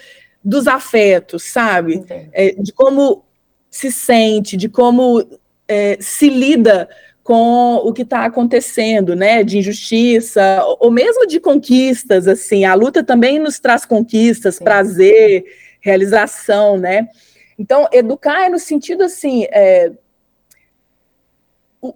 dos 0.42 0.66
afetos, 0.66 1.42
sabe? 1.44 2.04
É, 2.32 2.54
de 2.58 2.72
como 2.72 3.24
se 3.70 3.90
sente, 3.90 4.56
de 4.56 4.68
como 4.68 5.22
é, 5.68 5.98
se 6.00 6.28
lida 6.28 6.88
com 7.26 7.74
o 7.78 7.92
que 7.92 8.02
está 8.02 8.24
acontecendo, 8.24 9.16
né? 9.16 9.42
De 9.42 9.58
injustiça, 9.58 10.62
ou 10.78 10.92
mesmo 10.92 11.26
de 11.26 11.40
conquistas, 11.40 12.28
assim. 12.28 12.64
A 12.64 12.72
luta 12.74 13.02
também 13.02 13.40
nos 13.40 13.58
traz 13.58 13.84
conquistas, 13.84 14.54
Sim. 14.54 14.64
prazer, 14.64 15.44
realização, 15.80 16.78
né? 16.78 17.08
Então, 17.58 17.88
educar 17.92 18.46
é 18.46 18.48
no 18.48 18.60
sentido 18.60 19.02
assim. 19.02 19.44
É, 19.50 19.90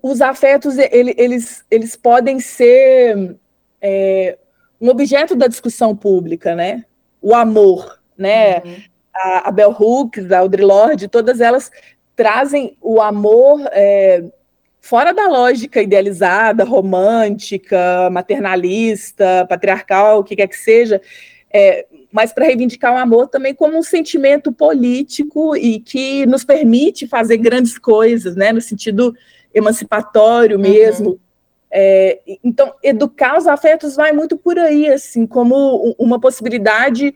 os 0.02 0.20
afetos 0.20 0.76
eles, 0.78 1.64
eles 1.70 1.94
podem 1.94 2.40
ser 2.40 3.36
é, 3.80 4.36
um 4.80 4.88
objeto 4.88 5.36
da 5.36 5.46
discussão 5.46 5.94
pública, 5.94 6.56
né? 6.56 6.84
O 7.22 7.36
amor, 7.36 8.00
né? 8.18 8.58
Uhum. 8.64 8.76
A, 9.14 9.48
a 9.48 9.52
Bell 9.52 9.76
Hooks, 9.78 10.32
a 10.32 10.40
Audre 10.40 10.64
Lorde, 10.64 11.06
todas 11.06 11.40
elas 11.40 11.70
trazem 12.16 12.76
o 12.80 13.00
amor 13.00 13.60
é, 13.70 14.24
fora 14.80 15.12
da 15.12 15.28
lógica 15.28 15.82
idealizada, 15.82 16.64
romântica, 16.64 18.08
maternalista, 18.10 19.46
patriarcal, 19.48 20.20
o 20.20 20.24
que 20.24 20.36
quer 20.36 20.46
que 20.46 20.56
seja, 20.56 21.00
é, 21.52 21.86
mas 22.12 22.32
para 22.32 22.46
reivindicar 22.46 22.94
o 22.94 22.98
amor 22.98 23.28
também 23.28 23.54
como 23.54 23.76
um 23.76 23.82
sentimento 23.82 24.52
político 24.52 25.56
e 25.56 25.80
que 25.80 26.24
nos 26.26 26.44
permite 26.44 27.06
fazer 27.06 27.36
grandes 27.36 27.78
coisas, 27.78 28.34
né, 28.36 28.52
no 28.52 28.60
sentido 28.60 29.14
emancipatório 29.52 30.56
uhum. 30.56 30.62
mesmo. 30.62 31.10
Uhum. 31.10 31.18
É, 31.72 32.20
então, 32.42 32.74
educar 32.82 33.38
os 33.38 33.46
afetos 33.46 33.94
vai 33.94 34.12
muito 34.12 34.36
por 34.36 34.58
aí, 34.58 34.88
assim, 34.88 35.26
como 35.26 35.94
uma 35.98 36.20
possibilidade 36.20 37.14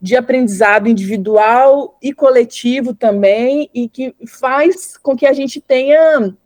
de 0.00 0.16
aprendizado 0.16 0.88
individual 0.88 1.96
e 2.02 2.12
coletivo 2.12 2.92
também, 2.92 3.70
e 3.72 3.88
que 3.88 4.14
faz 4.26 4.98
com 4.98 5.16
que 5.16 5.24
a 5.24 5.32
gente 5.32 5.58
tenha 5.58 6.36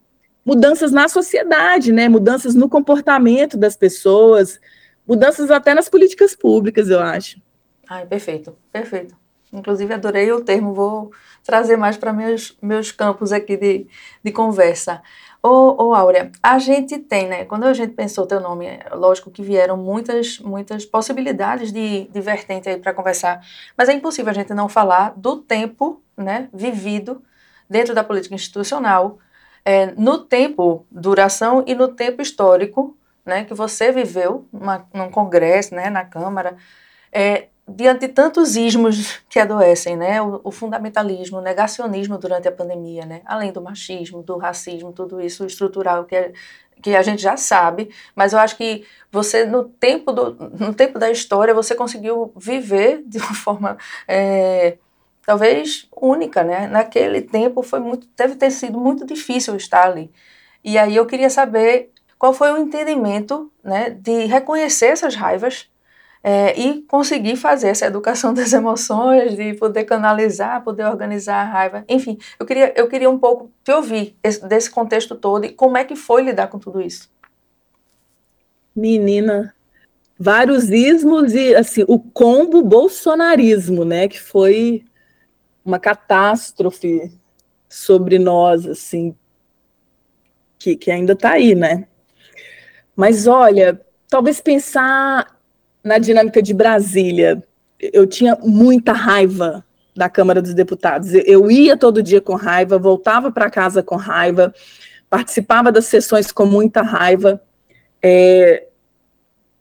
mudanças 0.48 0.90
na 0.90 1.08
sociedade, 1.08 1.92
né? 1.92 2.08
Mudanças 2.08 2.54
no 2.54 2.70
comportamento 2.70 3.54
das 3.54 3.76
pessoas, 3.76 4.58
mudanças 5.06 5.50
até 5.50 5.74
nas 5.74 5.90
políticas 5.90 6.34
públicas, 6.34 6.88
eu 6.88 7.00
acho. 7.00 7.38
Ai, 7.86 8.06
perfeito, 8.06 8.56
perfeito. 8.72 9.14
Inclusive, 9.52 9.92
adorei 9.92 10.32
o 10.32 10.40
termo, 10.40 10.72
vou 10.72 11.12
trazer 11.44 11.76
mais 11.76 11.98
para 11.98 12.14
meus, 12.14 12.56
meus 12.62 12.90
campos 12.90 13.30
aqui 13.30 13.58
de, 13.58 13.86
de 14.24 14.32
conversa. 14.32 15.02
Ô, 15.42 15.84
ô, 15.84 15.94
Áurea, 15.94 16.32
a 16.42 16.58
gente 16.58 16.98
tem, 16.98 17.28
né? 17.28 17.44
Quando 17.44 17.64
a 17.64 17.74
gente 17.74 17.92
pensou 17.92 18.26
teu 18.26 18.40
nome, 18.40 18.66
lógico 18.92 19.30
que 19.30 19.42
vieram 19.42 19.76
muitas, 19.76 20.38
muitas 20.38 20.86
possibilidades 20.86 21.70
de, 21.70 22.08
de 22.08 22.20
vertente 22.22 22.70
aí 22.70 22.78
para 22.78 22.94
conversar, 22.94 23.42
mas 23.76 23.90
é 23.90 23.92
impossível 23.92 24.30
a 24.30 24.34
gente 24.34 24.54
não 24.54 24.66
falar 24.66 25.12
do 25.14 25.36
tempo, 25.36 26.02
né, 26.16 26.48
vivido 26.54 27.22
dentro 27.68 27.94
da 27.94 28.02
política 28.02 28.34
institucional, 28.34 29.18
é, 29.68 29.92
no 29.98 30.16
tempo 30.16 30.86
duração 30.90 31.62
e 31.66 31.74
no 31.74 31.88
tempo 31.88 32.22
histórico, 32.22 32.96
né, 33.22 33.44
que 33.44 33.52
você 33.52 33.92
viveu 33.92 34.48
numa, 34.50 34.88
num 34.94 35.10
congresso, 35.10 35.74
né, 35.74 35.90
na 35.90 36.06
Câmara, 36.06 36.56
é, 37.12 37.48
diante 37.68 38.06
de 38.06 38.08
tantos 38.08 38.56
ismos 38.56 39.20
que 39.28 39.38
adoecem, 39.38 39.94
né? 39.94 40.22
O, 40.22 40.40
o, 40.42 40.50
fundamentalismo, 40.50 41.36
o 41.36 41.42
negacionismo 41.42 42.16
durante 42.16 42.48
a 42.48 42.52
pandemia, 42.52 43.04
né? 43.04 43.20
Além 43.26 43.52
do 43.52 43.60
machismo, 43.60 44.22
do 44.22 44.38
racismo, 44.38 44.90
tudo 44.90 45.20
isso 45.20 45.44
estrutural 45.44 46.06
que, 46.06 46.16
é, 46.16 46.32
que 46.82 46.96
a 46.96 47.02
gente 47.02 47.20
já 47.20 47.36
sabe, 47.36 47.90
mas 48.16 48.32
eu 48.32 48.38
acho 48.38 48.56
que 48.56 48.86
você, 49.12 49.44
no 49.44 49.64
tempo, 49.64 50.12
do, 50.12 50.32
no 50.58 50.72
tempo 50.72 50.98
da 50.98 51.10
história, 51.10 51.52
você 51.52 51.74
conseguiu 51.74 52.32
viver 52.34 53.02
de 53.04 53.18
uma 53.18 53.34
forma. 53.34 53.76
É, 54.06 54.78
talvez 55.28 55.86
única, 55.94 56.42
né? 56.42 56.66
Naquele 56.68 57.20
tempo 57.20 57.62
foi 57.62 57.80
muito, 57.80 58.08
deve 58.16 58.34
ter 58.36 58.50
sido 58.50 58.80
muito 58.80 59.04
difícil 59.04 59.54
estar 59.56 59.84
ali. 59.84 60.10
E 60.64 60.78
aí 60.78 60.96
eu 60.96 61.04
queria 61.04 61.28
saber 61.28 61.90
qual 62.18 62.32
foi 62.32 62.50
o 62.50 62.56
entendimento, 62.56 63.52
né, 63.62 63.90
de 63.90 64.24
reconhecer 64.24 64.86
essas 64.86 65.14
raivas 65.14 65.68
é, 66.24 66.58
e 66.58 66.80
conseguir 66.84 67.36
fazer 67.36 67.68
essa 67.68 67.84
educação 67.84 68.32
das 68.32 68.54
emoções, 68.54 69.36
de 69.36 69.52
poder 69.52 69.84
canalizar, 69.84 70.64
poder 70.64 70.86
organizar 70.86 71.42
a 71.42 71.44
raiva. 71.44 71.84
Enfim, 71.90 72.16
eu 72.40 72.46
queria, 72.46 72.72
eu 72.74 72.88
queria 72.88 73.10
um 73.10 73.18
pouco 73.18 73.52
te 73.62 73.70
ouvir 73.70 74.16
esse, 74.22 74.42
desse 74.48 74.70
contexto 74.70 75.14
todo 75.14 75.44
e 75.44 75.52
como 75.52 75.76
é 75.76 75.84
que 75.84 75.94
foi 75.94 76.22
lidar 76.22 76.46
com 76.46 76.58
tudo 76.58 76.80
isso. 76.80 77.10
Menina, 78.74 79.54
vários 80.18 80.70
ismos 80.70 81.34
e 81.34 81.54
assim 81.54 81.84
o 81.86 81.98
combo 81.98 82.62
bolsonarismo, 82.62 83.84
né, 83.84 84.08
que 84.08 84.18
foi 84.18 84.87
uma 85.68 85.78
catástrofe 85.78 87.12
sobre 87.68 88.18
nós, 88.18 88.66
assim, 88.66 89.14
que, 90.58 90.74
que 90.74 90.90
ainda 90.90 91.12
está 91.12 91.32
aí, 91.32 91.54
né? 91.54 91.86
Mas 92.96 93.26
olha, 93.26 93.80
talvez 94.08 94.40
pensar 94.40 95.38
na 95.84 95.98
dinâmica 95.98 96.42
de 96.42 96.54
Brasília, 96.54 97.42
eu 97.78 98.06
tinha 98.06 98.36
muita 98.42 98.92
raiva 98.92 99.64
da 99.94 100.08
Câmara 100.08 100.40
dos 100.40 100.54
Deputados. 100.54 101.12
Eu 101.12 101.50
ia 101.50 101.76
todo 101.76 102.02
dia 102.02 102.20
com 102.20 102.34
raiva, 102.34 102.78
voltava 102.78 103.30
para 103.30 103.50
casa 103.50 103.82
com 103.82 103.96
raiva, 103.96 104.54
participava 105.10 105.70
das 105.70 105.84
sessões 105.84 106.32
com 106.32 106.46
muita 106.46 106.80
raiva. 106.80 107.40
É, 108.02 108.66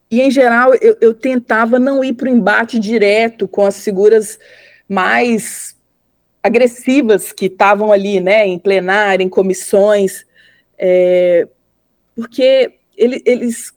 e, 0.10 0.22
em 0.22 0.32
geral, 0.32 0.74
eu, 0.76 0.98
eu 1.02 1.14
tentava 1.14 1.78
não 1.78 2.04
ir 2.04 2.14
para 2.14 2.30
o 2.30 2.32
embate 2.32 2.80
direto 2.80 3.48
com 3.48 3.66
as 3.66 3.84
figuras 3.84 4.40
mais 4.88 5.77
agressivas 6.48 7.32
que 7.32 7.46
estavam 7.46 7.92
ali, 7.92 8.20
né, 8.20 8.48
em 8.48 8.58
plenário, 8.58 9.24
em 9.24 9.30
comissões, 9.30 10.26
é, 10.78 11.48
porque 12.16 12.74
ele, 12.96 13.22
eles 13.26 13.72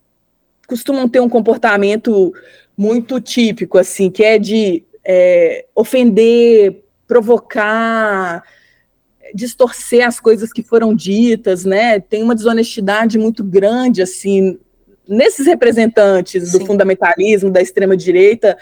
costumam 0.67 1.09
ter 1.09 1.21
um 1.21 1.29
comportamento 1.29 2.33
muito 2.77 3.21
típico, 3.21 3.77
assim, 3.77 4.11
que 4.11 4.25
é 4.25 4.39
de 4.39 4.83
é, 5.05 5.67
ofender, 5.75 6.85
provocar, 7.07 8.43
distorcer 9.35 10.07
as 10.07 10.19
coisas 10.19 10.53
que 10.53 10.63
foram 10.63 10.95
ditas, 10.95 11.65
né? 11.65 12.01
Tem 12.01 12.23
uma 12.23 12.35
desonestidade 12.35 13.19
muito 13.19 13.45
grande, 13.45 14.01
assim, 14.01 14.59
nesses 15.07 15.47
representantes 15.47 16.53
do 16.53 16.59
Sim. 16.59 16.67
fundamentalismo, 16.67 17.51
da 17.51 17.61
extrema 17.61 17.97
direita, 17.97 18.57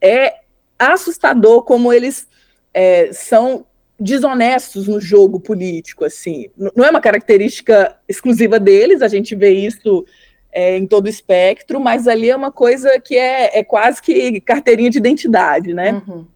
é 0.00 0.34
assustador 0.78 1.62
como 1.62 1.92
eles 1.92 2.26
é, 2.72 3.12
são 3.12 3.66
desonestos 3.98 4.88
no 4.88 5.00
jogo 5.00 5.38
político, 5.38 6.04
assim. 6.04 6.48
Não 6.56 6.84
é 6.84 6.90
uma 6.90 7.00
característica 7.00 7.96
exclusiva 8.08 8.58
deles, 8.58 9.00
a 9.02 9.08
gente 9.08 9.34
vê 9.34 9.50
isso 9.50 10.04
é, 10.50 10.76
em 10.76 10.86
todo 10.86 11.06
o 11.06 11.08
espectro, 11.08 11.80
mas 11.80 12.06
ali 12.08 12.28
é 12.28 12.36
uma 12.36 12.52
coisa 12.52 13.00
que 13.00 13.16
é, 13.16 13.58
é 13.58 13.64
quase 13.64 14.02
que 14.02 14.40
carteirinha 14.40 14.90
de 14.90 14.98
identidade, 14.98 15.72
né? 15.72 16.02
Uhum. 16.06 16.26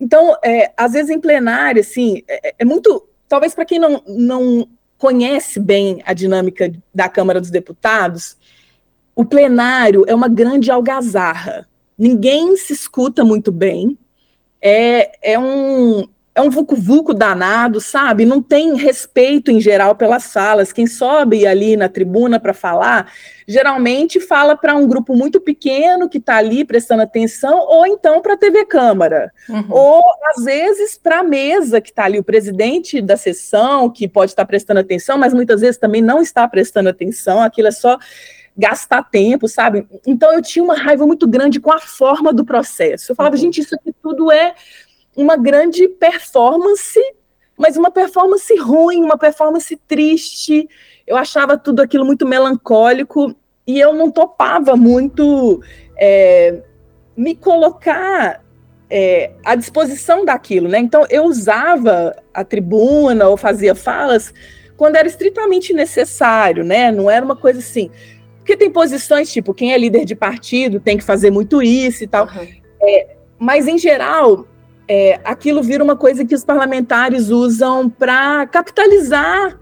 Então, 0.00 0.36
é, 0.44 0.72
às 0.76 0.92
vezes 0.92 1.10
em 1.10 1.20
plenário, 1.20 1.80
assim, 1.80 2.22
é, 2.28 2.54
é 2.58 2.64
muito. 2.64 3.08
Talvez 3.28 3.54
para 3.54 3.64
quem 3.64 3.78
não, 3.78 4.02
não 4.06 4.68
conhece 4.96 5.60
bem 5.60 6.02
a 6.04 6.12
dinâmica 6.12 6.72
da 6.94 7.08
Câmara 7.08 7.40
dos 7.40 7.50
Deputados, 7.50 8.36
o 9.14 9.24
plenário 9.24 10.04
é 10.06 10.14
uma 10.14 10.28
grande 10.28 10.70
algazarra. 10.70 11.68
Ninguém 11.96 12.56
se 12.56 12.72
escuta 12.72 13.24
muito 13.24 13.50
bem. 13.50 13.98
É, 14.60 15.32
é 15.32 15.38
um, 15.38 16.08
é 16.38 16.40
um 16.40 16.50
vucu-vucu 16.50 17.12
danado, 17.12 17.80
sabe? 17.80 18.24
Não 18.24 18.40
tem 18.40 18.76
respeito 18.76 19.50
em 19.50 19.60
geral 19.60 19.96
pelas 19.96 20.22
salas. 20.22 20.72
Quem 20.72 20.86
sobe 20.86 21.44
ali 21.44 21.76
na 21.76 21.88
tribuna 21.88 22.38
para 22.38 22.54
falar, 22.54 23.12
geralmente 23.46 24.20
fala 24.20 24.56
para 24.56 24.76
um 24.76 24.86
grupo 24.86 25.16
muito 25.16 25.40
pequeno 25.40 26.08
que 26.08 26.18
está 26.18 26.36
ali 26.36 26.64
prestando 26.64 27.02
atenção, 27.02 27.58
ou 27.68 27.84
então 27.84 28.22
para 28.22 28.34
a 28.34 28.36
TV 28.36 28.64
Câmara, 28.66 29.32
uhum. 29.48 29.66
ou 29.68 30.04
às 30.30 30.44
vezes 30.44 30.96
para 30.96 31.20
a 31.20 31.24
mesa 31.24 31.80
que 31.80 31.90
está 31.90 32.04
ali, 32.04 32.20
o 32.20 32.24
presidente 32.24 33.02
da 33.02 33.16
sessão, 33.16 33.90
que 33.90 34.06
pode 34.06 34.30
estar 34.30 34.44
tá 34.44 34.46
prestando 34.46 34.78
atenção, 34.78 35.18
mas 35.18 35.34
muitas 35.34 35.60
vezes 35.60 35.76
também 35.76 36.00
não 36.00 36.22
está 36.22 36.46
prestando 36.46 36.88
atenção, 36.88 37.40
aquilo 37.42 37.66
é 37.66 37.72
só 37.72 37.98
gastar 38.58 39.04
tempo, 39.04 39.46
sabe? 39.46 39.86
Então 40.04 40.32
eu 40.32 40.42
tinha 40.42 40.64
uma 40.64 40.74
raiva 40.74 41.06
muito 41.06 41.28
grande 41.28 41.60
com 41.60 41.72
a 41.72 41.78
forma 41.78 42.32
do 42.32 42.44
processo. 42.44 43.12
Eu 43.12 43.16
falava, 43.16 43.36
uhum. 43.36 43.42
gente, 43.42 43.60
isso 43.60 43.72
aqui 43.76 43.94
tudo 44.02 44.32
é 44.32 44.52
uma 45.16 45.36
grande 45.36 45.86
performance, 45.86 47.00
mas 47.56 47.76
uma 47.76 47.90
performance 47.90 48.52
ruim, 48.56 49.04
uma 49.04 49.16
performance 49.16 49.76
triste. 49.86 50.68
Eu 51.06 51.16
achava 51.16 51.56
tudo 51.56 51.80
aquilo 51.80 52.04
muito 52.04 52.26
melancólico 52.26 53.32
e 53.64 53.78
eu 53.78 53.94
não 53.94 54.10
topava 54.10 54.74
muito 54.74 55.62
é, 55.96 56.60
me 57.16 57.36
colocar 57.36 58.42
é, 58.90 59.32
à 59.44 59.54
disposição 59.54 60.24
daquilo, 60.24 60.66
né? 60.66 60.80
Então 60.80 61.06
eu 61.08 61.24
usava 61.24 62.16
a 62.34 62.42
tribuna 62.42 63.28
ou 63.28 63.36
fazia 63.36 63.74
falas 63.74 64.34
quando 64.76 64.96
era 64.96 65.06
estritamente 65.06 65.72
necessário, 65.72 66.64
né? 66.64 66.90
Não 66.90 67.08
era 67.08 67.24
uma 67.24 67.36
coisa 67.36 67.60
assim. 67.60 67.90
Porque 68.48 68.56
tem 68.56 68.70
posições 68.70 69.30
tipo 69.30 69.52
quem 69.52 69.74
é 69.74 69.76
líder 69.76 70.06
de 70.06 70.14
partido 70.14 70.80
tem 70.80 70.96
que 70.96 71.04
fazer 71.04 71.30
muito 71.30 71.60
isso 71.60 72.02
e 72.02 72.06
tal. 72.06 72.24
Uhum. 72.24 72.48
É, 72.80 73.16
mas 73.38 73.68
em 73.68 73.76
geral 73.76 74.46
é, 74.88 75.20
aquilo 75.22 75.62
vira 75.62 75.84
uma 75.84 75.94
coisa 75.94 76.24
que 76.24 76.34
os 76.34 76.46
parlamentares 76.46 77.28
usam 77.28 77.90
para 77.90 78.46
capitalizar 78.46 79.60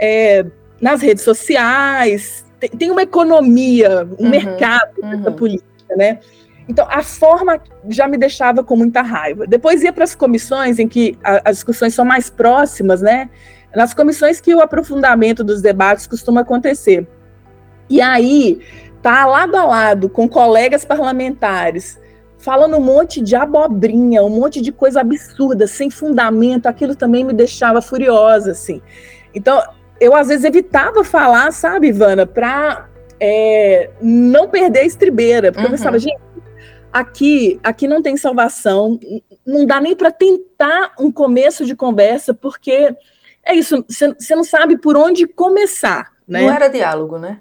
é, 0.00 0.46
nas 0.80 1.02
redes 1.02 1.24
sociais. 1.24 2.46
Tem, 2.60 2.70
tem, 2.70 2.90
uma 2.92 3.02
economia, 3.02 4.08
um 4.16 4.26
uhum, 4.26 4.30
mercado 4.30 4.92
uhum. 5.02 5.32
política, 5.32 5.96
né? 5.96 6.20
Então, 6.68 6.86
a 6.88 7.02
forma 7.02 7.60
já 7.88 8.06
me 8.06 8.16
deixava 8.16 8.62
com 8.62 8.76
muita 8.76 9.02
raiva. 9.02 9.44
Depois 9.44 9.82
ia 9.82 9.92
para 9.92 10.04
as 10.04 10.14
comissões 10.14 10.78
em 10.78 10.86
que 10.86 11.18
a, 11.24 11.50
as 11.50 11.56
discussões 11.56 11.94
são 11.94 12.04
mais 12.04 12.30
próximas, 12.30 13.02
né? 13.02 13.28
Nas 13.74 13.92
comissões 13.92 14.40
que 14.40 14.54
o 14.54 14.60
aprofundamento 14.60 15.42
dos 15.42 15.60
debates 15.60 16.06
costuma 16.06 16.42
acontecer. 16.42 17.08
E 17.90 18.00
aí, 18.00 18.60
tá 19.02 19.26
lado 19.26 19.56
a 19.56 19.64
lado 19.64 20.08
com 20.08 20.28
colegas 20.28 20.84
parlamentares 20.84 22.00
falando 22.40 22.76
um 22.76 22.80
monte 22.80 23.20
de 23.20 23.36
abobrinha, 23.36 24.22
um 24.22 24.30
monte 24.30 24.60
de 24.62 24.72
coisa 24.72 25.02
absurda, 25.02 25.66
sem 25.66 25.90
fundamento, 25.90 26.66
aquilo 26.66 26.96
também 26.96 27.22
me 27.22 27.34
deixava 27.34 27.82
furiosa, 27.82 28.52
assim. 28.52 28.80
Então, 29.34 29.62
eu 30.00 30.14
às 30.14 30.28
vezes 30.28 30.44
evitava 30.44 31.04
falar, 31.04 31.52
sabe, 31.52 31.88
Ivana, 31.88 32.26
para 32.26 32.88
é, 33.20 33.90
não 34.00 34.48
perder 34.48 34.80
a 34.80 34.86
estribeira, 34.86 35.52
porque 35.52 35.66
uhum. 35.66 35.72
eu 35.72 35.78
pensava, 35.78 35.98
gente, 35.98 36.18
aqui, 36.90 37.60
aqui 37.62 37.86
não 37.86 38.00
tem 38.00 38.16
salvação, 38.16 38.98
não 39.46 39.66
dá 39.66 39.78
nem 39.78 39.94
para 39.94 40.10
tentar 40.10 40.94
um 40.98 41.12
começo 41.12 41.66
de 41.66 41.76
conversa, 41.76 42.32
porque 42.32 42.96
é 43.44 43.54
isso, 43.54 43.84
você 43.86 44.34
não 44.34 44.44
sabe 44.44 44.78
por 44.78 44.96
onde 44.96 45.26
começar, 45.26 46.10
né? 46.26 46.42
Não 46.42 46.50
era 46.50 46.68
diálogo, 46.68 47.18
né? 47.18 47.40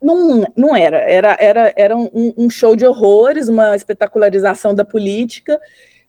Não, 0.00 0.44
não 0.56 0.76
era. 0.76 0.98
Era, 0.98 1.36
era, 1.40 1.72
era 1.76 1.96
um, 1.96 2.32
um, 2.36 2.48
show 2.48 2.76
de 2.76 2.86
horrores, 2.86 3.48
uma 3.48 3.74
espetacularização 3.74 4.74
da 4.74 4.84
política, 4.84 5.60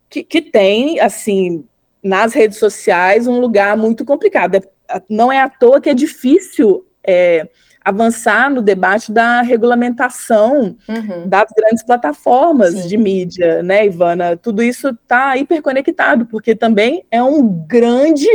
que, 0.10 0.24
que 0.24 0.42
tem, 0.42 1.00
assim, 1.00 1.66
nas 2.04 2.34
redes 2.34 2.58
sociais, 2.58 3.28
um 3.28 3.40
lugar 3.40 3.76
muito 3.76 4.06
complicado. 4.06 4.56
É, 4.56 4.62
não 5.10 5.32
é 5.32 5.42
à 5.42 5.50
toa 5.50 5.82
que 5.82 5.90
é 5.90 5.94
difícil 5.94 6.86
é, 7.04 7.48
avançar 7.84 8.50
no 8.52 8.62
debate 8.62 9.12
da 9.12 9.42
regulamentação 9.42 10.78
uhum. 10.88 11.28
das 11.28 11.50
grandes 11.56 11.84
plataformas 11.84 12.74
Sim. 12.74 12.88
de 12.88 12.98
mídia, 12.98 13.64
né, 13.64 13.88
Ivana? 13.88 14.38
Tudo 14.38 14.62
isso 14.62 14.90
está 14.90 15.36
hiperconectado, 15.36 16.28
porque 16.28 16.56
também 16.56 17.04
é 17.10 17.22
um 17.24 17.48
grande 17.48 18.28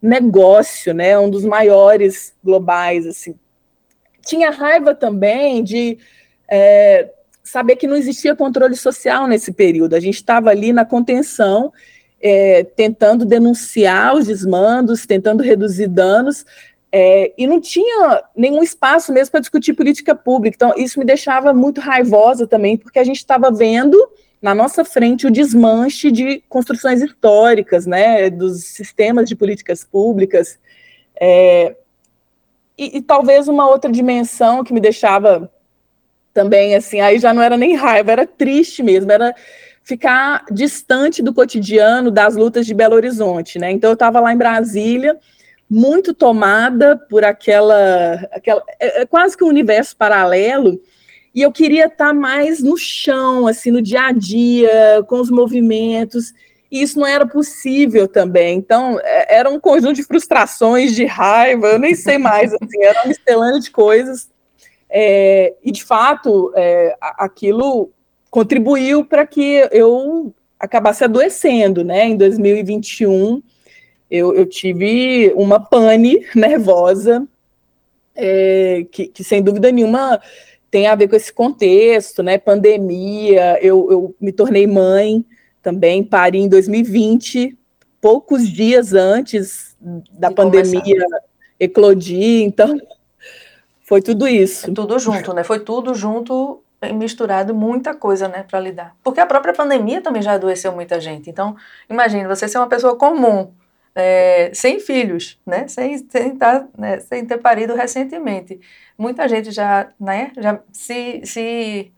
negócio, 0.00 0.94
né? 0.94 1.18
Um 1.18 1.30
dos 1.30 1.44
maiores 1.44 2.34
globais, 2.42 3.06
assim 3.06 3.34
tinha 4.24 4.50
raiva 4.50 4.94
também 4.94 5.62
de 5.62 5.98
é, 6.50 7.10
saber 7.42 7.76
que 7.76 7.86
não 7.86 7.96
existia 7.96 8.36
controle 8.36 8.76
social 8.76 9.26
nesse 9.26 9.52
período. 9.52 9.94
A 9.94 10.00
gente 10.00 10.16
estava 10.16 10.50
ali 10.50 10.72
na 10.72 10.84
contenção, 10.84 11.72
é, 12.20 12.64
tentando 12.64 13.24
denunciar 13.24 14.14
os 14.14 14.26
desmandos, 14.26 15.06
tentando 15.06 15.42
reduzir 15.42 15.88
danos, 15.88 16.46
é, 16.94 17.32
e 17.38 17.46
não 17.46 17.58
tinha 17.58 18.22
nenhum 18.36 18.62
espaço 18.62 19.12
mesmo 19.12 19.32
para 19.32 19.40
discutir 19.40 19.72
política 19.72 20.14
pública. 20.14 20.54
Então, 20.54 20.74
isso 20.76 20.98
me 20.98 21.04
deixava 21.06 21.52
muito 21.54 21.80
raivosa 21.80 22.46
também, 22.46 22.76
porque 22.76 22.98
a 22.98 23.04
gente 23.04 23.16
estava 23.16 23.50
vendo 23.50 23.96
na 24.42 24.54
nossa 24.54 24.84
frente 24.84 25.26
o 25.26 25.30
desmanche 25.30 26.10
de 26.10 26.42
construções 26.48 27.00
históricas, 27.00 27.86
né, 27.86 28.28
dos 28.28 28.64
sistemas 28.64 29.28
de 29.28 29.34
políticas 29.34 29.84
públicas. 29.84 30.58
É, 31.18 31.76
e, 32.82 32.98
e, 32.98 33.02
talvez 33.02 33.48
uma 33.48 33.68
outra 33.68 33.90
dimensão 33.90 34.64
que 34.64 34.72
me 34.72 34.80
deixava 34.80 35.50
também 36.34 36.74
assim, 36.74 37.00
aí 37.00 37.18
já 37.18 37.32
não 37.32 37.42
era 37.42 37.56
nem 37.56 37.74
raiva, 37.76 38.12
era 38.12 38.26
triste 38.26 38.82
mesmo, 38.82 39.12
era 39.12 39.34
ficar 39.84 40.44
distante 40.50 41.22
do 41.22 41.34
cotidiano 41.34 42.10
das 42.10 42.34
lutas 42.36 42.66
de 42.66 42.74
Belo 42.74 42.94
Horizonte, 42.94 43.58
né? 43.58 43.70
Então 43.70 43.90
eu 43.90 43.94
estava 43.94 44.20
lá 44.20 44.32
em 44.32 44.38
Brasília, 44.38 45.18
muito 45.68 46.14
tomada 46.14 46.96
por 47.08 47.24
aquela, 47.24 48.14
aquela 48.32 48.62
é, 48.80 49.02
é 49.02 49.06
quase 49.06 49.36
que 49.36 49.44
um 49.44 49.48
universo 49.48 49.96
paralelo, 49.96 50.80
e 51.34 51.42
eu 51.42 51.52
queria 51.52 51.86
estar 51.86 52.08
tá 52.08 52.14
mais 52.14 52.62
no 52.62 52.76
chão, 52.76 53.46
assim, 53.46 53.70
no 53.70 53.82
dia 53.82 54.06
a 54.06 54.12
dia, 54.12 55.04
com 55.06 55.20
os 55.20 55.30
movimentos 55.30 56.32
e 56.72 56.80
isso 56.80 56.98
não 56.98 57.06
era 57.06 57.26
possível 57.26 58.08
também. 58.08 58.56
Então, 58.56 58.98
é, 59.02 59.36
era 59.36 59.50
um 59.50 59.60
conjunto 59.60 59.92
de 59.92 60.02
frustrações, 60.02 60.94
de 60.94 61.04
raiva, 61.04 61.66
eu 61.66 61.78
nem 61.78 61.94
sei 61.94 62.16
mais, 62.16 62.50
assim, 62.56 62.82
era 62.82 63.02
uma 63.02 63.08
miscelânea 63.08 63.60
de 63.60 63.70
coisas. 63.70 64.30
É, 64.88 65.54
e, 65.62 65.70
de 65.70 65.84
fato, 65.84 66.50
é, 66.56 66.96
aquilo 67.00 67.90
contribuiu 68.30 69.04
para 69.04 69.26
que 69.26 69.68
eu 69.70 70.34
acabasse 70.58 71.04
adoecendo, 71.04 71.84
né? 71.84 72.06
Em 72.06 72.16
2021, 72.16 73.42
eu, 74.10 74.34
eu 74.34 74.46
tive 74.46 75.30
uma 75.36 75.60
pane 75.60 76.26
nervosa, 76.34 77.28
é, 78.16 78.86
que, 78.90 79.08
que, 79.08 79.22
sem 79.22 79.42
dúvida 79.42 79.70
nenhuma 79.70 80.18
tem 80.70 80.86
a 80.86 80.94
ver 80.94 81.08
com 81.08 81.16
esse 81.16 81.30
contexto, 81.30 82.22
né? 82.22 82.38
Pandemia, 82.38 83.58
eu, 83.60 83.88
eu 83.90 84.14
me 84.18 84.32
tornei 84.32 84.66
mãe, 84.66 85.22
também 85.62 86.02
parei 86.02 86.40
em 86.40 86.48
2020, 86.48 87.56
poucos 88.00 88.48
dias 88.48 88.92
antes 88.92 89.76
da 90.10 90.30
e 90.30 90.34
pandemia 90.34 90.82
começar. 90.82 91.22
eclodir, 91.58 92.42
então 92.42 92.78
foi 93.82 94.02
tudo 94.02 94.26
isso. 94.26 94.70
É 94.70 94.74
tudo 94.74 94.98
junto, 94.98 95.32
né? 95.32 95.44
Foi 95.44 95.60
tudo 95.60 95.94
junto 95.94 96.62
misturado, 96.90 97.54
muita 97.54 97.94
coisa, 97.94 98.26
né, 98.26 98.42
para 98.42 98.58
lidar. 98.58 98.96
Porque 99.04 99.20
a 99.20 99.26
própria 99.26 99.54
pandemia 99.54 100.00
também 100.00 100.22
já 100.22 100.32
adoeceu 100.32 100.72
muita 100.72 100.98
gente. 101.00 101.30
Então, 101.30 101.54
imagine 101.88 102.26
você 102.26 102.48
ser 102.48 102.58
uma 102.58 102.68
pessoa 102.68 102.96
comum, 102.96 103.52
é, 103.94 104.50
sem 104.52 104.80
filhos, 104.80 105.38
né, 105.46 105.68
sem, 105.68 105.98
sem, 106.08 106.36
tá, 106.36 106.66
né, 106.76 106.98
sem 106.98 107.24
ter 107.24 107.38
parido 107.38 107.74
recentemente. 107.74 108.58
Muita 108.98 109.28
gente 109.28 109.52
já, 109.52 109.90
né, 110.00 110.32
já 110.36 110.58
se, 110.72 111.20
se, 111.24 111.92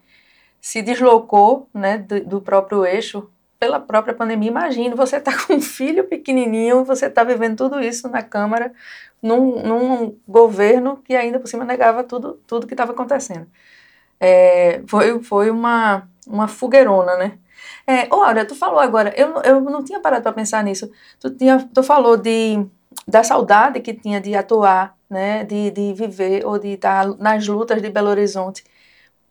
se 0.61 0.83
deslocou, 0.83 1.69
né, 1.73 1.99
do, 1.99 2.25
do 2.25 2.41
próprio 2.43 2.85
eixo 2.85 3.31
pela 3.65 3.81
própria 3.81 4.15
pandemia. 4.15 4.51
Imagine, 4.51 4.95
você 4.95 5.17
está 5.17 5.33
com 5.47 5.55
um 5.55 5.61
filho 5.61 6.05
pequenininho, 6.05 6.85
você 6.85 7.07
está 7.07 7.25
vivendo 7.25 7.57
tudo 7.57 7.81
isso 7.81 8.09
na 8.09 8.23
Câmara, 8.23 8.73
num, 9.23 9.63
num, 9.63 10.19
governo 10.29 10.99
que 10.99 11.15
ainda 11.17 11.41
por 11.41 11.49
cima 11.49 11.65
negava 11.65 12.05
tudo, 12.05 12.41
tudo 12.47 12.67
que 12.67 12.75
estava 12.75 12.93
acontecendo. 12.93 13.47
É, 14.21 14.83
foi 14.87 15.23
foi 15.23 15.51
uma, 15.51 16.09
uma 16.27 16.49
fogueirona, 16.49 17.17
né? 17.17 17.39
É, 17.87 18.05
ô, 18.15 18.23
tu 18.47 18.55
falou 18.55 18.81
agora, 18.81 19.15
eu, 19.17 19.43
eu 19.43 19.61
não 19.61 19.85
tinha 19.85 20.01
parado 20.01 20.23
para 20.23 20.33
pensar 20.33 20.63
nisso. 20.65 20.91
Tu, 21.21 21.31
tinha, 21.31 21.69
tu 21.75 21.83
falou 21.83 22.17
de, 22.17 22.67
da 23.09 23.23
saudade 23.25 23.81
que 23.81 23.95
tinha 23.95 24.21
de 24.21 24.35
atuar, 24.35 24.97
né, 25.09 25.45
de, 25.45 25.71
de 25.71 25.93
viver 25.95 26.45
ou 26.47 26.59
de 26.59 26.69
estar 26.69 27.07
nas 27.19 27.47
lutas 27.47 27.83
de 27.83 27.91
Belo 27.91 28.11
Horizonte. 28.11 28.65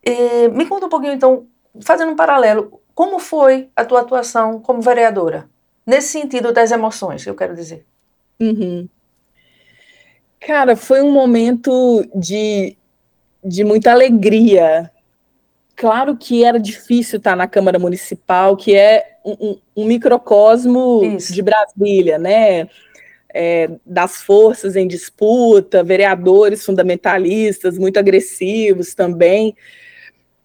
E, 0.03 0.49
me 0.49 0.65
conta 0.67 0.87
um 0.87 0.89
pouquinho, 0.89 1.13
então, 1.13 1.47
fazendo 1.81 2.11
um 2.11 2.15
paralelo, 2.15 2.81
como 2.93 3.19
foi 3.19 3.69
a 3.75 3.83
tua 3.83 4.01
atuação 4.01 4.59
como 4.59 4.81
vereadora? 4.81 5.49
Nesse 5.85 6.09
sentido 6.09 6.53
das 6.53 6.71
emoções, 6.71 7.25
eu 7.25 7.35
quero 7.35 7.55
dizer. 7.55 7.85
Uhum. 8.39 8.87
Cara, 10.39 10.75
foi 10.75 11.01
um 11.01 11.11
momento 11.11 12.05
de, 12.15 12.77
de 13.43 13.63
muita 13.63 13.91
alegria. 13.91 14.91
Claro 15.75 16.15
que 16.15 16.43
era 16.43 16.59
difícil 16.59 17.17
estar 17.17 17.35
na 17.35 17.47
Câmara 17.47 17.79
Municipal, 17.79 18.55
que 18.55 18.75
é 18.75 19.17
um, 19.25 19.57
um 19.75 19.85
microcosmo 19.85 21.03
Isso. 21.03 21.33
de 21.33 21.41
Brasília, 21.41 22.17
né? 22.17 22.67
É, 23.35 23.67
das 23.83 24.21
forças 24.21 24.75
em 24.75 24.87
disputa, 24.87 25.83
vereadores 25.83 26.63
fundamentalistas, 26.63 27.79
muito 27.79 27.97
agressivos 27.97 28.93
também. 28.93 29.55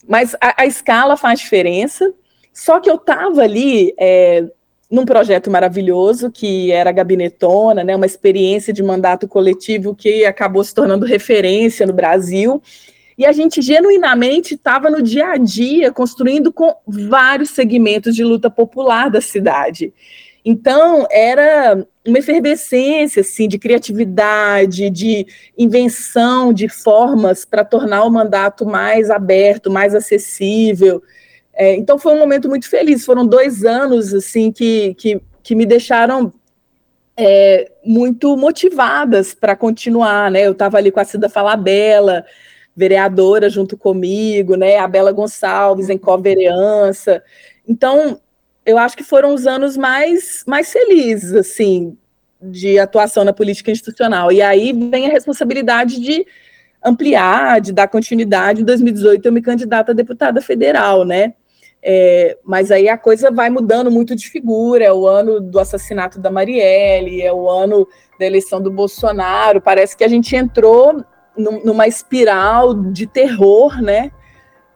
Mas 0.08 0.34
a, 0.40 0.62
a 0.62 0.66
escala 0.66 1.16
faz 1.16 1.40
diferença. 1.40 2.12
Só 2.52 2.80
que 2.80 2.90
eu 2.90 2.96
estava 2.96 3.42
ali 3.42 3.94
é, 4.00 4.44
num 4.90 5.04
projeto 5.04 5.50
maravilhoso 5.50 6.30
que 6.30 6.72
era 6.72 6.90
Gabinetona, 6.90 7.84
né, 7.84 7.94
uma 7.94 8.06
experiência 8.06 8.72
de 8.72 8.82
mandato 8.82 9.28
coletivo 9.28 9.94
que 9.94 10.24
acabou 10.24 10.64
se 10.64 10.74
tornando 10.74 11.04
referência 11.04 11.86
no 11.86 11.92
Brasil. 11.92 12.62
E 13.18 13.26
a 13.26 13.32
gente 13.32 13.60
genuinamente 13.60 14.54
estava 14.54 14.88
no 14.88 15.02
dia 15.02 15.32
a 15.32 15.36
dia 15.36 15.92
construindo 15.92 16.52
com 16.52 16.74
vários 16.86 17.50
segmentos 17.50 18.14
de 18.14 18.24
luta 18.24 18.48
popular 18.48 19.10
da 19.10 19.20
cidade. 19.20 19.92
Então, 20.44 21.06
era 21.10 21.86
uma 22.06 22.18
efervescência 22.18 23.20
assim, 23.20 23.46
de 23.48 23.58
criatividade, 23.58 24.90
de 24.90 25.26
invenção 25.56 26.52
de 26.52 26.68
formas 26.68 27.44
para 27.44 27.64
tornar 27.64 28.04
o 28.04 28.10
mandato 28.10 28.64
mais 28.64 29.10
aberto, 29.10 29.70
mais 29.70 29.94
acessível. 29.94 31.02
É, 31.52 31.74
então 31.74 31.98
foi 31.98 32.14
um 32.14 32.18
momento 32.18 32.48
muito 32.48 32.68
feliz. 32.68 33.04
Foram 33.04 33.26
dois 33.26 33.64
anos 33.64 34.14
assim 34.14 34.50
que, 34.50 34.94
que, 34.94 35.20
que 35.42 35.54
me 35.54 35.66
deixaram 35.66 36.32
é, 37.16 37.70
muito 37.84 38.36
motivadas 38.36 39.34
para 39.34 39.56
continuar, 39.56 40.30
né? 40.30 40.46
Eu 40.46 40.52
estava 40.52 40.78
ali 40.78 40.92
com 40.92 41.00
a 41.00 41.04
Cida 41.04 41.28
Falabella, 41.28 42.24
vereadora 42.76 43.50
junto 43.50 43.76
comigo, 43.76 44.54
né? 44.54 44.78
A 44.78 44.86
Bela 44.86 45.10
Gonçalves 45.10 45.90
em 45.90 45.98
co-vereança. 45.98 47.22
Então, 47.66 48.20
eu 48.68 48.76
acho 48.76 48.94
que 48.94 49.02
foram 49.02 49.32
os 49.32 49.46
anos 49.46 49.78
mais, 49.78 50.44
mais 50.46 50.70
felizes, 50.70 51.32
assim, 51.32 51.96
de 52.40 52.78
atuação 52.78 53.24
na 53.24 53.32
política 53.32 53.70
institucional. 53.70 54.30
E 54.30 54.42
aí 54.42 54.74
vem 54.74 55.06
a 55.06 55.10
responsabilidade 55.10 55.98
de 55.98 56.26
ampliar, 56.84 57.62
de 57.62 57.72
dar 57.72 57.88
continuidade. 57.88 58.60
Em 58.60 58.64
2018 58.66 59.24
eu 59.24 59.32
me 59.32 59.40
candidato 59.40 59.90
a 59.90 59.94
deputada 59.94 60.42
federal, 60.42 61.02
né? 61.06 61.32
É, 61.82 62.36
mas 62.44 62.70
aí 62.70 62.90
a 62.90 62.98
coisa 62.98 63.30
vai 63.30 63.48
mudando 63.48 63.90
muito 63.90 64.14
de 64.14 64.28
figura. 64.28 64.84
É 64.84 64.92
o 64.92 65.06
ano 65.06 65.40
do 65.40 65.58
assassinato 65.58 66.20
da 66.20 66.30
Marielle, 66.30 67.22
é 67.22 67.32
o 67.32 67.48
ano 67.48 67.88
da 68.20 68.26
eleição 68.26 68.60
do 68.60 68.70
Bolsonaro. 68.70 69.62
Parece 69.62 69.96
que 69.96 70.04
a 70.04 70.08
gente 70.08 70.36
entrou 70.36 71.02
num, 71.34 71.64
numa 71.64 71.88
espiral 71.88 72.74
de 72.74 73.06
terror, 73.06 73.80
né? 73.80 74.12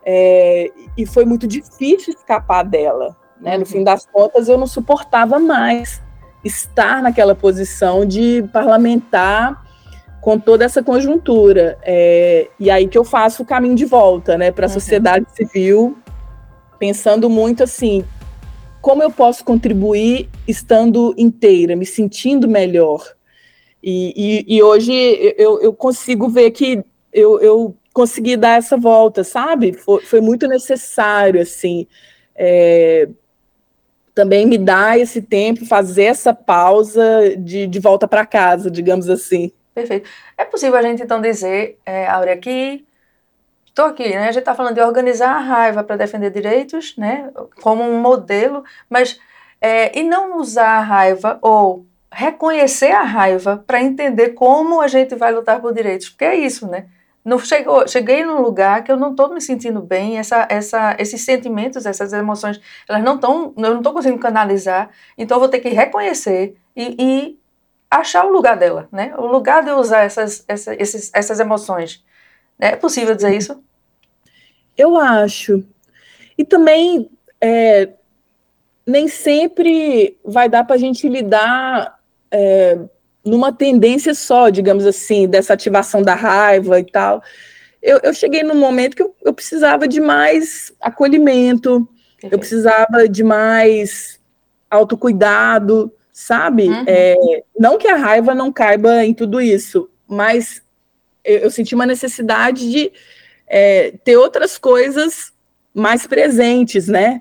É, 0.02 0.70
e 0.96 1.04
foi 1.04 1.26
muito 1.26 1.46
difícil 1.46 2.14
escapar 2.14 2.62
dela. 2.62 3.20
Né? 3.42 3.58
No 3.58 3.66
fim 3.66 3.82
das 3.82 4.06
contas, 4.06 4.48
eu 4.48 4.56
não 4.56 4.66
suportava 4.66 5.38
mais 5.38 6.00
estar 6.44 7.02
naquela 7.02 7.34
posição 7.34 8.06
de 8.06 8.44
parlamentar 8.52 9.62
com 10.20 10.38
toda 10.38 10.64
essa 10.64 10.82
conjuntura. 10.82 11.76
É, 11.82 12.48
e 12.58 12.70
aí 12.70 12.86
que 12.86 12.96
eu 12.96 13.04
faço 13.04 13.42
o 13.42 13.46
caminho 13.46 13.74
de 13.74 13.84
volta 13.84 14.38
né, 14.38 14.52
para 14.52 14.66
a 14.66 14.68
uhum. 14.68 14.74
sociedade 14.74 15.26
civil 15.34 15.98
pensando 16.78 17.30
muito 17.30 17.62
assim, 17.62 18.04
como 18.80 19.04
eu 19.04 19.10
posso 19.10 19.44
contribuir 19.44 20.28
estando 20.48 21.14
inteira, 21.16 21.76
me 21.76 21.86
sentindo 21.86 22.48
melhor. 22.48 23.04
E, 23.80 24.12
e, 24.48 24.56
e 24.56 24.62
hoje 24.62 24.92
eu, 25.38 25.60
eu, 25.60 25.72
consigo 25.72 26.28
ver 26.28 26.50
que 26.50 26.84
eu, 27.12 27.40
eu, 27.40 27.76
consegui 27.92 28.36
dar 28.36 28.58
essa 28.58 28.76
volta, 28.76 29.22
sabe? 29.22 29.72
Foi, 29.72 30.02
foi 30.02 30.20
muito 30.20 30.48
necessário, 30.48 31.40
assim, 31.40 31.86
é, 32.34 33.08
também 34.14 34.46
me 34.46 34.58
dar 34.58 34.98
esse 34.98 35.22
tempo, 35.22 35.66
fazer 35.66 36.04
essa 36.04 36.34
pausa 36.34 37.36
de, 37.38 37.66
de 37.66 37.78
volta 37.80 38.06
para 38.06 38.26
casa, 38.26 38.70
digamos 38.70 39.08
assim. 39.08 39.52
Perfeito. 39.74 40.08
É 40.36 40.44
possível 40.44 40.78
a 40.78 40.82
gente, 40.82 41.02
então, 41.02 41.20
dizer, 41.20 41.78
é, 41.86 42.06
Áurea, 42.06 42.36
que 42.36 42.84
Estou 43.72 43.86
aqui, 43.86 44.10
né? 44.10 44.28
A 44.28 44.32
gente 44.32 44.40
está 44.40 44.54
falando 44.54 44.74
de 44.74 44.82
organizar 44.82 45.34
a 45.34 45.38
raiva 45.38 45.82
para 45.82 45.96
defender 45.96 46.30
direitos, 46.30 46.94
né? 46.94 47.30
Como 47.62 47.82
um 47.82 47.98
modelo, 48.02 48.62
mas 48.88 49.18
é, 49.62 49.98
e 49.98 50.02
não 50.02 50.38
usar 50.38 50.76
a 50.76 50.80
raiva 50.80 51.38
ou 51.40 51.86
reconhecer 52.12 52.92
a 52.92 53.02
raiva 53.02 53.64
para 53.66 53.82
entender 53.82 54.30
como 54.30 54.82
a 54.82 54.88
gente 54.88 55.14
vai 55.14 55.32
lutar 55.32 55.58
por 55.58 55.72
direitos, 55.72 56.10
porque 56.10 56.26
é 56.26 56.34
isso, 56.34 56.68
né? 56.68 56.84
Não 57.24 57.38
chegou, 57.38 57.86
cheguei 57.86 58.24
num 58.24 58.40
lugar 58.40 58.82
que 58.82 58.90
eu 58.90 58.96
não 58.96 59.12
estou 59.12 59.32
me 59.32 59.40
sentindo 59.40 59.80
bem, 59.80 60.18
essa, 60.18 60.46
essa, 60.50 60.96
esses 60.98 61.24
sentimentos, 61.24 61.86
essas 61.86 62.12
emoções, 62.12 62.60
elas 62.88 63.02
não 63.02 63.14
estão, 63.14 63.54
eu 63.56 63.70
não 63.70 63.78
estou 63.78 63.92
conseguindo 63.92 64.20
canalizar, 64.20 64.90
então 65.16 65.36
eu 65.36 65.40
vou 65.40 65.48
ter 65.48 65.60
que 65.60 65.68
reconhecer 65.68 66.56
e, 66.74 66.96
e, 66.98 67.38
achar 67.88 68.24
o 68.24 68.32
lugar 68.32 68.56
dela, 68.56 68.88
né? 68.90 69.14
O 69.18 69.26
lugar 69.26 69.62
de 69.62 69.70
usar 69.70 70.00
essas, 70.00 70.44
essa, 70.48 70.74
esses, 70.74 71.10
essas 71.14 71.38
emoções. 71.38 72.02
É 72.58 72.74
possível 72.74 73.14
dizer 73.14 73.36
isso? 73.36 73.62
Eu 74.76 74.96
acho. 74.96 75.62
E 76.36 76.44
também 76.44 77.10
é, 77.40 77.90
nem 78.86 79.08
sempre 79.08 80.18
vai 80.24 80.48
dar 80.48 80.64
para 80.64 80.76
a 80.76 80.78
gente 80.78 81.08
lidar 81.08 82.00
é, 82.30 82.78
numa 83.24 83.52
tendência 83.52 84.14
só, 84.14 84.48
digamos 84.50 84.84
assim, 84.86 85.28
dessa 85.28 85.52
ativação 85.52 86.02
da 86.02 86.14
raiva 86.14 86.80
e 86.80 86.84
tal. 86.84 87.22
Eu, 87.80 88.00
eu 88.02 88.14
cheguei 88.14 88.42
num 88.42 88.54
momento 88.54 88.96
que 88.96 89.02
eu, 89.02 89.14
eu 89.24 89.32
precisava 89.32 89.88
de 89.88 90.00
mais 90.00 90.72
acolhimento, 90.80 91.88
eu 92.22 92.38
precisava 92.38 93.08
de 93.08 93.24
mais 93.24 94.20
autocuidado, 94.70 95.92
sabe? 96.12 96.68
Uhum. 96.68 96.84
É, 96.86 97.16
não 97.58 97.78
que 97.78 97.88
a 97.88 97.96
raiva 97.96 98.34
não 98.34 98.52
caiba 98.52 99.04
em 99.04 99.12
tudo 99.12 99.40
isso, 99.40 99.90
mas 100.06 100.62
eu, 101.24 101.38
eu 101.38 101.50
senti 101.50 101.74
uma 101.74 101.86
necessidade 101.86 102.70
de 102.70 102.92
é, 103.46 103.92
ter 104.04 104.16
outras 104.16 104.56
coisas 104.56 105.32
mais 105.74 106.06
presentes, 106.06 106.86
né? 106.86 107.20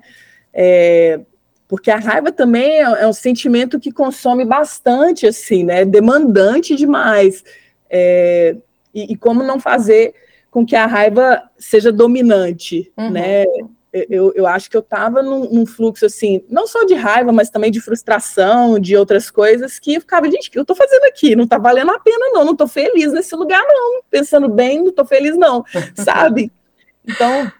É, 0.52 1.20
porque 1.72 1.90
a 1.90 1.96
raiva 1.96 2.30
também 2.30 2.80
é, 2.80 2.82
é, 2.82 3.06
um 3.06 3.14
sentimento 3.14 3.80
que 3.80 3.90
consome 3.90 4.44
bastante, 4.44 5.26
assim, 5.26 5.64
né? 5.64 5.86
Demandante 5.86 6.76
demais. 6.76 7.42
É, 7.88 8.54
e, 8.92 9.14
e, 9.14 9.16
como 9.16 9.42
não 9.42 9.58
fazer 9.58 10.14
com 10.50 10.66
que 10.66 10.76
a 10.76 10.84
raiva 10.84 11.42
seja 11.56 11.90
dominante, 11.90 12.92
uhum. 12.94 13.08
né? 13.12 13.46
eu, 13.90 14.34
eu 14.34 14.46
acho 14.46 14.68
que 14.68 14.76
eu 14.76 14.82
estava 14.82 15.22
num, 15.22 15.48
num, 15.50 15.64
fluxo 15.64 16.04
assim, 16.04 16.44
não 16.46 16.66
só 16.66 16.84
de 16.84 16.92
raiva, 16.92 17.32
mas 17.32 17.48
também 17.48 17.70
de 17.70 17.80
frustração, 17.80 18.78
de 18.78 18.94
outras 18.94 19.30
coisas, 19.30 19.78
que 19.78 19.94
eu 19.94 20.02
ficava, 20.02 20.30
gente, 20.30 20.50
o 20.50 20.52
que 20.52 20.58
eu 20.58 20.62
estou 20.62 20.76
fazendo 20.76 21.04
aqui? 21.04 21.34
Não 21.34 21.44
está 21.44 21.56
valendo 21.56 21.90
a 21.90 21.98
pena, 21.98 22.32
não, 22.34 22.44
não 22.44 22.52
estou 22.52 22.68
feliz 22.68 23.14
nesse 23.14 23.34
lugar, 23.34 23.64
não. 23.66 24.02
Pensando 24.10 24.46
bem, 24.46 24.78
não 24.80 24.88
estou 24.88 25.06
feliz, 25.06 25.38
não, 25.38 25.64
sabe? 25.96 26.52
Então, 27.02 27.50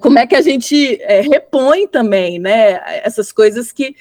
como 0.00 0.18
é 0.18 0.26
que 0.26 0.34
a 0.34 0.40
gente 0.40 0.98
é, 1.02 1.20
repõe 1.20 1.86
também, 1.86 2.38
né? 2.38 2.80
Essas 3.02 3.32
coisas 3.32 3.72
que 3.72 3.94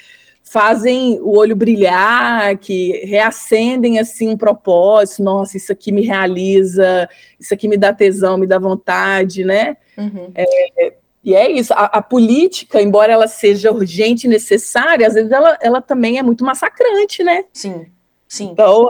fazem 0.43 1.19
o 1.21 1.37
olho 1.37 1.55
brilhar, 1.55 2.57
que 2.57 3.05
reacendem 3.05 3.97
assim 3.97 4.29
um 4.29 4.37
propósito, 4.37 5.23
nossa, 5.23 5.57
isso 5.57 5.71
aqui 5.71 5.91
me 5.91 6.01
realiza, 6.01 7.09
isso 7.39 7.53
aqui 7.53 7.67
me 7.67 7.77
dá 7.77 7.93
tesão, 7.93 8.37
me 8.37 8.45
dá 8.45 8.59
vontade, 8.59 9.43
né? 9.43 9.77
Uhum. 9.97 10.31
É, 10.35 10.93
e 11.23 11.33
é 11.33 11.49
isso, 11.49 11.73
a, 11.73 11.85
a, 11.85 12.01
política, 12.01 12.81
embora 12.81 13.13
ela 13.13 13.27
seja 13.27 13.71
urgente 13.71 14.27
e 14.27 14.29
necessária, 14.29 15.07
às 15.07 15.13
vezes 15.13 15.31
ela, 15.31 15.57
ela 15.61 15.81
também 15.81 16.19
é 16.19 16.23
muito 16.23 16.43
massacrante, 16.43 17.23
né? 17.23 17.45
Sim, 17.53 17.85
sim. 18.27 18.49
Então, 18.51 18.87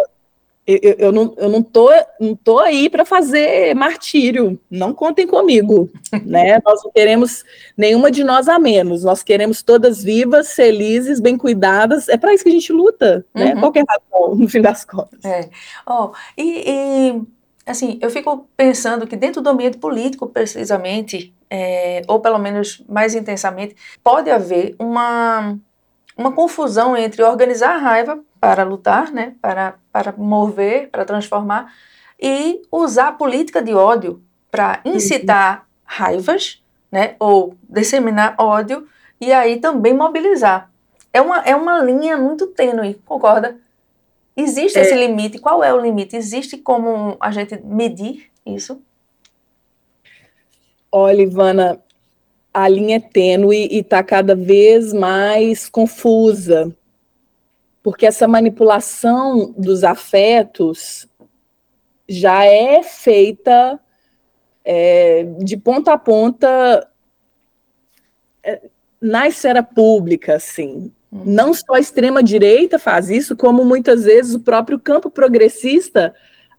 eu, 0.66 0.80
eu, 0.82 0.96
eu 0.98 1.12
não, 1.12 1.34
eu 1.38 1.50
não, 1.50 1.62
tô, 1.62 1.90
não 2.20 2.36
tô 2.36 2.60
aí 2.60 2.90
para 2.90 3.04
fazer 3.04 3.76
martírio, 3.76 4.60
não 4.72 4.94
contem 4.94 5.28
comigo, 5.28 5.90
né? 6.26 6.60
Nós 6.64 6.82
não 6.84 6.92
queremos 6.92 7.44
nenhuma 7.76 8.10
de 8.10 8.24
nós 8.24 8.48
a 8.48 8.58
menos, 8.58 9.04
nós 9.04 9.22
queremos 9.22 9.62
todas 9.62 10.02
vivas, 10.02 10.54
felizes, 10.54 11.20
bem 11.20 11.38
cuidadas, 11.38 12.08
é 12.08 12.18
para 12.18 12.34
isso 12.34 12.44
que 12.44 12.50
a 12.50 12.54
gente 12.54 12.72
luta, 12.72 13.26
né? 13.34 13.54
Uhum. 13.54 13.60
Qualquer 13.60 13.84
razão, 13.88 14.36
no 14.36 14.48
fim 14.48 14.62
das 14.62 14.86
contas. 14.86 15.24
É. 15.26 15.50
Oh, 15.86 16.12
e, 16.38 16.64
e 16.66 17.22
assim, 17.66 18.00
eu 18.02 18.10
fico 18.10 18.48
pensando 18.56 19.06
que 19.06 19.18
dentro 19.18 19.42
do 19.42 19.50
ambiente 19.50 19.78
político, 19.78 20.28
precisamente, 20.28 21.34
é, 21.50 22.04
ou 22.08 22.22
pelo 22.22 22.38
menos 22.38 22.82
mais 22.88 23.16
intensamente, 23.16 23.76
pode 24.02 24.30
haver 24.30 24.76
uma, 24.80 25.58
uma 26.18 26.32
confusão 26.32 26.96
entre 26.96 27.22
organizar 27.22 27.76
a 27.76 27.80
raiva 27.80 28.24
para 28.44 28.64
lutar, 28.64 29.10
né, 29.10 29.36
para, 29.42 29.76
para 29.90 30.12
mover, 30.18 30.90
para 30.90 31.06
transformar, 31.06 31.74
e 32.22 32.62
usar 32.70 33.08
a 33.08 33.12
política 33.14 33.62
de 33.62 33.74
ódio 33.74 34.22
para 34.52 34.82
incitar 34.84 35.66
raivas, 35.86 36.62
né, 36.92 37.16
ou 37.20 37.56
disseminar 37.70 38.36
ódio, 38.38 38.86
e 39.22 39.32
aí 39.32 39.62
também 39.62 39.94
mobilizar. 39.94 40.70
É 41.14 41.22
uma, 41.22 41.38
é 41.40 41.56
uma 41.56 41.82
linha 41.82 42.18
muito 42.18 42.48
tênue, 42.48 42.96
concorda? 43.06 43.58
Existe 44.36 44.78
é. 44.78 44.82
esse 44.82 44.96
limite? 44.96 45.40
Qual 45.40 45.64
é 45.64 45.74
o 45.74 45.80
limite? 45.80 46.18
Existe 46.18 46.58
como 46.58 47.16
a 47.22 47.32
gente 47.32 47.58
medir 47.64 48.30
isso? 48.46 48.82
Olha, 50.92 51.22
Ivana, 51.22 51.80
a 52.54 52.68
linha 52.68 52.98
é 52.98 53.00
tênue 53.00 53.70
e 53.72 53.80
está 53.80 54.04
cada 54.04 54.36
vez 54.36 54.92
mais 54.92 55.70
confusa, 55.70 56.76
porque 57.84 58.06
essa 58.06 58.28
manipulação 58.28 59.54
dos 59.58 59.84
afetos 59.84 61.08
já 62.08 62.46
é 62.46 62.82
feita 62.82 63.80
é, 64.64 65.24
de 65.40 65.58
ponta 65.58 65.92
a 65.92 65.98
ponta 65.98 66.88
é, 68.42 68.62
na 69.02 69.28
esfera 69.28 69.62
pública, 69.62 70.36
assim. 70.36 70.92
Uhum. 71.12 71.24
Não 71.26 71.54
só 71.54 71.74
a 71.74 71.80
extrema-direita 71.80 72.80
faz 72.80 73.10
isso, 73.10 73.36
como 73.36 73.66
muitas 73.66 74.06
vezes 74.06 74.34
o 74.34 74.40
próprio 74.40 74.80
campo 74.80 75.10
progressista 75.12 76.16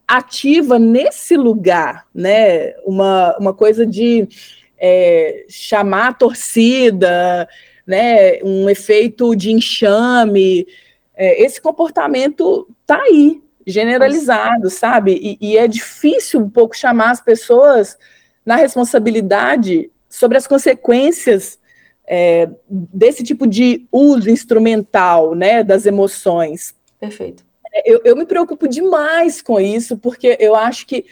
ativa 0.07 0.77
nesse 0.77 1.35
lugar, 1.35 2.05
né? 2.13 2.73
Uma, 2.85 3.35
uma 3.39 3.53
coisa 3.53 3.85
de 3.85 4.27
é, 4.77 5.45
chamar 5.49 6.09
a 6.09 6.13
torcida, 6.13 7.49
né? 7.85 8.39
Um 8.43 8.69
efeito 8.69 9.35
de 9.35 9.51
enxame. 9.51 10.67
É, 11.15 11.43
esse 11.43 11.61
comportamento 11.61 12.67
está 12.81 13.01
aí, 13.01 13.41
generalizado, 13.65 14.69
sabe? 14.69 15.37
E, 15.41 15.51
e 15.51 15.57
é 15.57 15.67
difícil 15.67 16.41
um 16.41 16.49
pouco 16.49 16.75
chamar 16.75 17.11
as 17.11 17.21
pessoas 17.21 17.97
na 18.45 18.55
responsabilidade 18.55 19.89
sobre 20.09 20.37
as 20.37 20.45
consequências 20.45 21.59
é, 22.07 22.49
desse 22.69 23.23
tipo 23.23 23.47
de 23.47 23.87
uso 23.91 24.29
instrumental, 24.29 25.33
né, 25.33 25.63
das 25.63 25.85
emoções. 25.85 26.75
Perfeito. 26.99 27.43
Eu, 27.83 28.01
eu 28.05 28.15
me 28.15 28.25
preocupo 28.25 28.67
demais 28.67 29.41
com 29.41 29.59
isso, 29.59 29.97
porque 29.97 30.37
eu 30.39 30.55
acho 30.55 30.85
que 30.85 31.05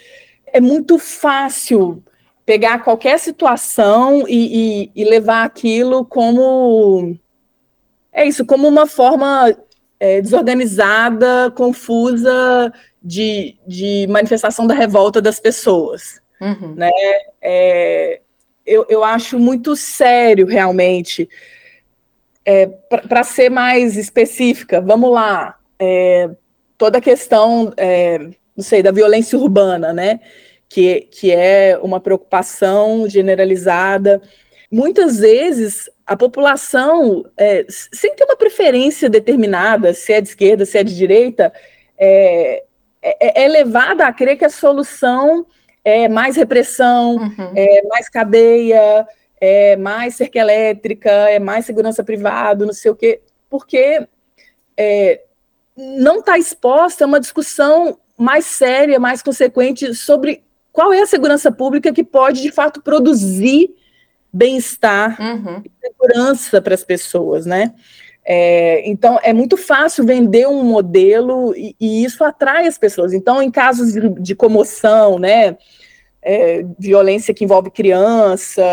é 0.46 0.62
muito 0.62 0.98
fácil 1.00 2.02
pegar 2.46 2.84
qualquer 2.84 3.20
situação 3.20 4.26
e, 4.28 4.84
e, 4.84 4.92
e, 4.96 5.04
levar 5.06 5.44
aquilo 5.44 6.06
como 6.06 7.18
é 8.12 8.26
isso, 8.26 8.46
como 8.46 8.68
uma 8.68 8.86
forma 8.86 9.56
é, 10.04 10.20
desorganizada, 10.20 11.50
confusa 11.52 12.74
de, 13.02 13.56
de 13.66 14.06
manifestação 14.10 14.68
da 14.68 14.74
revolta 14.74 15.22
das 15.22 15.40
pessoas. 15.40 16.22
Uhum. 16.42 16.76
Né? 16.76 16.92
É, 17.42 18.20
eu, 18.66 18.86
eu 18.90 19.02
acho 19.02 19.40
muito 19.40 19.78
sério, 19.78 20.46
realmente. 20.46 21.30
É, 22.44 22.66
Para 23.08 23.24
ser 23.24 23.50
mais 23.50 23.96
específica, 23.96 24.82
vamos 24.82 25.10
lá. 25.10 25.58
É, 25.80 26.30
toda 26.78 26.98
a 26.98 27.02
questão, 27.02 27.72
é, 27.78 28.18
não 28.58 28.64
sei, 28.64 28.84
da 28.84 28.92
violência 28.92 29.40
urbana, 29.40 29.94
né? 29.94 30.20
Que, 30.68 31.08
que 31.12 31.32
é 31.32 31.80
uma 31.82 32.02
preocupação 32.02 33.08
generalizada. 33.08 34.22
Muitas 34.74 35.20
vezes 35.20 35.88
a 36.04 36.18
população, 36.18 37.24
é, 37.38 37.64
sem 37.70 38.16
ter 38.16 38.24
uma 38.24 38.36
preferência 38.36 39.08
determinada, 39.08 39.94
se 39.94 40.12
é 40.12 40.20
de 40.20 40.30
esquerda, 40.30 40.66
se 40.66 40.80
é 40.80 40.84
de 40.84 40.96
direita, 40.96 41.54
é, 41.96 42.64
é, 43.00 43.44
é 43.44 43.48
levada 43.48 44.08
a 44.08 44.12
crer 44.12 44.36
que 44.36 44.46
a 44.46 44.50
solução 44.50 45.46
é 45.86 46.10
mais 46.10 46.36
repressão, 46.38 47.18
uhum. 47.18 47.52
é 47.56 47.84
mais 47.84 48.10
cadeia, 48.10 49.08
é 49.40 49.76
mais 49.76 50.16
cerca 50.16 50.40
elétrica, 50.40 51.12
é 51.12 51.38
mais 51.38 51.68
segurança 51.68 52.04
privada, 52.04 52.66
não 52.66 52.74
sei 52.74 52.90
o 52.90 52.96
quê, 52.96 53.22
porque 53.48 54.08
é, 54.76 55.22
não 55.78 56.18
está 56.18 56.40
exposta 56.40 57.06
a 57.06 57.08
uma 57.08 57.20
discussão 57.20 58.00
mais 58.18 58.46
séria, 58.46 59.00
mais 59.00 59.22
consequente 59.22 59.94
sobre 59.94 60.44
qual 60.72 60.92
é 60.92 61.04
a 61.04 61.06
segurança 61.06 61.52
pública 61.52 61.94
que 61.94 62.04
pode, 62.04 62.42
de 62.42 62.52
fato, 62.52 62.82
produzir 62.82 63.70
bem-estar 64.34 65.18
uhum. 65.22 65.62
e 65.64 65.72
segurança 65.80 66.62
para 66.62 66.74
as 66.74 66.84
pessoas, 66.84 67.46
né? 67.46 67.74
É, 68.26 68.90
então, 68.90 69.20
é 69.22 69.34
muito 69.34 69.58
fácil 69.58 70.06
vender 70.06 70.48
um 70.48 70.64
modelo 70.64 71.54
e, 71.56 71.76
e, 71.80 72.06
isso 72.06 72.24
atrai 72.24 72.66
as 72.68 72.78
pessoas. 72.78 73.14
Então, 73.14 73.42
em 73.42 73.52
casos 73.52 73.92
de, 73.92 74.10
de 74.22 74.34
comoção, 74.34 75.20
né, 75.20 75.58
é, 76.22 76.66
violência 76.80 77.34
que 77.34 77.44
envolve 77.44 77.70
criança, 77.70 78.64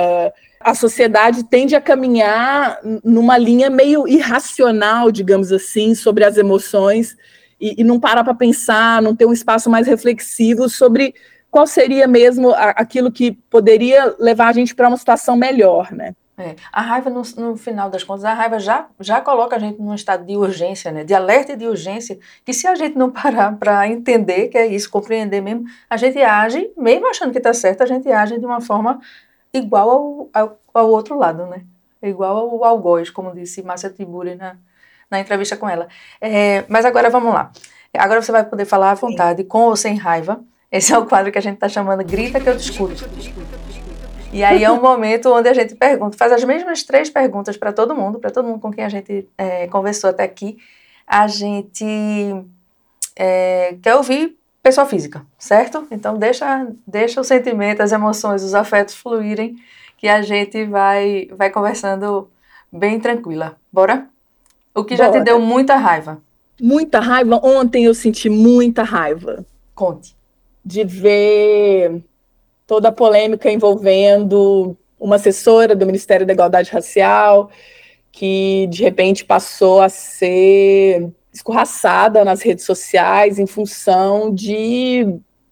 a 0.61 0.75
sociedade 0.75 1.45
tende 1.45 1.75
a 1.75 1.81
caminhar 1.81 2.79
numa 3.03 3.37
linha 3.37 3.69
meio 3.69 4.07
irracional, 4.07 5.11
digamos 5.11 5.51
assim, 5.51 5.97
sobre 5.97 6.25
as 6.25 6.37
emoções 6.37 7.17
e, 7.61 7.81
e 7.81 7.85
não 7.85 7.99
parar 7.99 8.23
para 8.23 8.35
pensar, 8.35 9.03
não 9.03 9.17
ter 9.17 9.27
um 9.27 9.33
espaço 9.33 9.69
mais 9.69 9.87
reflexivo 9.87 10.69
sobre 10.69 11.13
qual 11.51 11.67
seria 11.67 12.07
mesmo 12.07 12.53
aquilo 12.55 13.11
que 13.11 13.33
poderia 13.51 14.15
levar 14.19 14.49
a 14.49 14.53
gente 14.53 14.75
para 14.75 14.89
uma 14.89 14.97
situação 14.97 15.37
melhor, 15.37 15.93
né? 15.93 16.15
É. 16.41 16.57
A 16.73 16.81
raiva, 16.81 17.11
no, 17.11 17.21
no, 17.37 17.57
final 17.57 17.91
das 17.91 18.03
contas, 18.03 18.25
a 18.25 18.33
raiva 18.33 18.59
já, 18.59 18.89
já 18.99 19.21
coloca 19.21 19.57
a 19.57 19.59
gente 19.59 19.79
num 19.79 19.95
estado 19.95 20.25
de 20.25 20.39
urgência, 20.39 20.91
né? 20.91 21.05
de 21.05 21.13
alerta 21.13 21.53
e 21.53 21.57
de 21.57 21.67
urgência, 21.67 22.19
que 22.47 22.55
se 22.55 22.67
a 22.67 22.75
gente 22.75 22.97
não 22.97 23.11
parar 23.13 23.55
para 23.59 23.87
entender 23.87 24.49
que 24.49 24.57
é 24.57 24.67
isso, 24.67 24.89
compreender 24.89 25.43
mesmo, 25.43 25.65
a 25.89 25.99
gente 25.99 26.19
age, 26.19 26.73
mesmo 26.79 27.07
achando 27.09 27.31
que 27.31 27.39
está 27.39 27.53
certo, 27.53 27.83
a 27.83 27.87
gente 27.87 28.11
age 28.11 28.39
de 28.39 28.47
uma 28.47 28.61
forma 28.61 28.99
igual 29.53 29.91
ao, 29.91 30.29
ao, 30.33 30.61
ao 30.73 30.91
outro 30.91 31.19
lado, 31.19 31.45
né? 31.45 31.63
Igual 32.03 32.39
ao 32.39 32.65
algoz, 32.65 33.11
como 33.11 33.35
disse 33.35 33.63
Márcia 33.63 33.91
Tiburi 33.91 34.35
na, 34.35 34.57
na 35.11 35.21
entrevista 35.21 35.59
com 35.59 35.69
ela. 35.69 35.89
É, 36.23 36.65
mas 36.69 36.87
agora 36.87 37.11
vamos 37.11 37.35
lá. 37.35 37.53
Agora 37.93 38.23
você 38.23 38.33
vai 38.33 38.45
poder 38.45 38.65
falar 38.65 38.93
à 38.93 38.95
vontade, 38.95 39.45
com 39.45 39.65
ou 39.65 39.77
sem 39.77 39.97
raiva. 39.97 40.43
Esse 40.71 40.93
é 40.93 40.99
o 40.99 41.07
quadro 41.07 41.33
que 41.33 41.39
a 41.39 41.43
gente 41.43 41.55
está 41.55 41.69
chamando 41.69 42.05
Grita 42.05 42.41
que 42.41 42.49
eu 42.49 42.57
discuto. 42.57 43.05
E 44.33 44.45
aí 44.45 44.63
é 44.63 44.71
um 44.71 44.81
momento 44.81 45.33
onde 45.33 45.49
a 45.49 45.55
gente 45.55 45.75
pergunta, 45.75 46.17
faz 46.17 46.31
as 46.31 46.45
mesmas 46.45 46.85
três 46.85 47.11
perguntas 47.11 47.57
para 47.57 47.73
todo 47.73 47.97
mundo, 47.97 48.21
para 48.21 48.31
todo 48.31 48.47
mundo 48.47 48.61
com 48.61 48.71
quem 48.73 48.85
a 48.85 48.89
gente 48.89 49.29
é, 49.37 49.67
conversou 49.67 50.11
até 50.11 50.23
aqui. 50.23 50.57
A 51.05 51.27
gente 51.27 52.45
é, 53.17 53.77
quer 53.83 53.97
ouvir 53.97 54.39
pessoa 54.63 54.87
física, 54.87 55.27
certo? 55.37 55.85
Então 55.91 56.17
deixa, 56.17 56.69
deixa 56.87 57.21
o 57.21 57.25
sentimento, 57.25 57.81
as 57.81 57.91
emoções, 57.91 58.45
os 58.45 58.55
afetos 58.55 58.95
fluírem, 58.95 59.57
que 59.99 60.07
a 60.07 60.23
gente 60.23 60.65
vai, 60.67 61.29
vai 61.37 61.51
conversando 61.51 62.31
bem 62.73 63.01
tranquila. 63.01 63.57
Bora? 63.73 64.07
O 64.73 64.85
que 64.85 64.97
Bora. 64.97 65.13
já 65.13 65.19
te 65.19 65.25
deu 65.25 65.41
muita 65.41 65.75
raiva? 65.75 66.23
Muita 66.61 67.01
raiva? 67.01 67.41
Ontem 67.43 67.87
eu 67.87 67.95
senti 67.95 68.31
muita 68.31 68.85
raiva. 68.85 69.45
Conte. 69.75 70.20
De 70.65 70.85
ver 70.85 72.03
toda 72.67 72.89
a 72.89 72.93
polêmica 72.93 73.51
envolvendo 73.51 74.77
uma 74.99 75.17
assessora 75.17 75.75
do 75.75 75.87
Ministério 75.87 76.27
da 76.27 76.33
Igualdade 76.33 76.71
Racial, 76.71 77.51
que 78.13 78.67
de 78.69 78.83
repente 78.83 79.25
passou 79.25 79.81
a 79.81 79.89
ser 79.89 81.11
escorraçada 81.33 82.25
nas 82.25 82.43
redes 82.43 82.65
sociais 82.65 83.39
em 83.39 83.47
função 83.47 84.33
de 84.33 85.07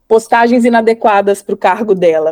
postagens 0.07 0.65
inadequadas 0.65 1.41
para 1.41 1.55
o 1.55 1.57
cargo 1.57 1.95
dela. 1.95 2.31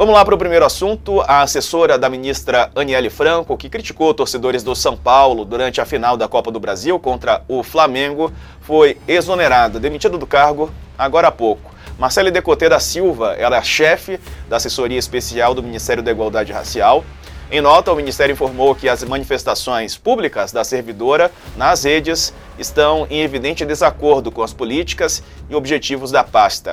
Vamos 0.00 0.14
lá 0.14 0.24
para 0.24 0.34
o 0.34 0.38
primeiro 0.38 0.64
assunto. 0.64 1.20
A 1.20 1.42
assessora 1.42 1.98
da 1.98 2.08
ministra 2.08 2.70
Aniele 2.74 3.10
Franco, 3.10 3.54
que 3.54 3.68
criticou 3.68 4.14
torcedores 4.14 4.62
do 4.62 4.74
São 4.74 4.96
Paulo 4.96 5.44
durante 5.44 5.78
a 5.78 5.84
final 5.84 6.16
da 6.16 6.26
Copa 6.26 6.50
do 6.50 6.58
Brasil 6.58 6.98
contra 6.98 7.42
o 7.46 7.62
Flamengo, 7.62 8.32
foi 8.62 8.96
exonerada, 9.06 9.78
demitida 9.78 10.16
do 10.16 10.26
cargo 10.26 10.70
agora 10.96 11.28
há 11.28 11.30
pouco. 11.30 11.74
Marcele 11.98 12.30
Decoté 12.30 12.66
da 12.66 12.80
Silva 12.80 13.34
era 13.38 13.62
chefe 13.62 14.18
da 14.48 14.56
assessoria 14.56 14.98
especial 14.98 15.52
do 15.52 15.62
Ministério 15.62 16.02
da 16.02 16.10
Igualdade 16.10 16.50
Racial. 16.50 17.04
Em 17.52 17.60
nota, 17.60 17.92
o 17.92 17.96
Ministério 17.96 18.32
informou 18.32 18.74
que 18.74 18.88
as 18.88 19.04
manifestações 19.04 19.98
públicas 19.98 20.50
da 20.50 20.64
servidora 20.64 21.30
nas 21.58 21.84
redes 21.84 22.32
estão 22.58 23.06
em 23.10 23.20
evidente 23.20 23.66
desacordo 23.66 24.32
com 24.32 24.42
as 24.42 24.54
políticas 24.54 25.22
e 25.50 25.54
objetivos 25.54 26.10
da 26.10 26.24
pasta. 26.24 26.72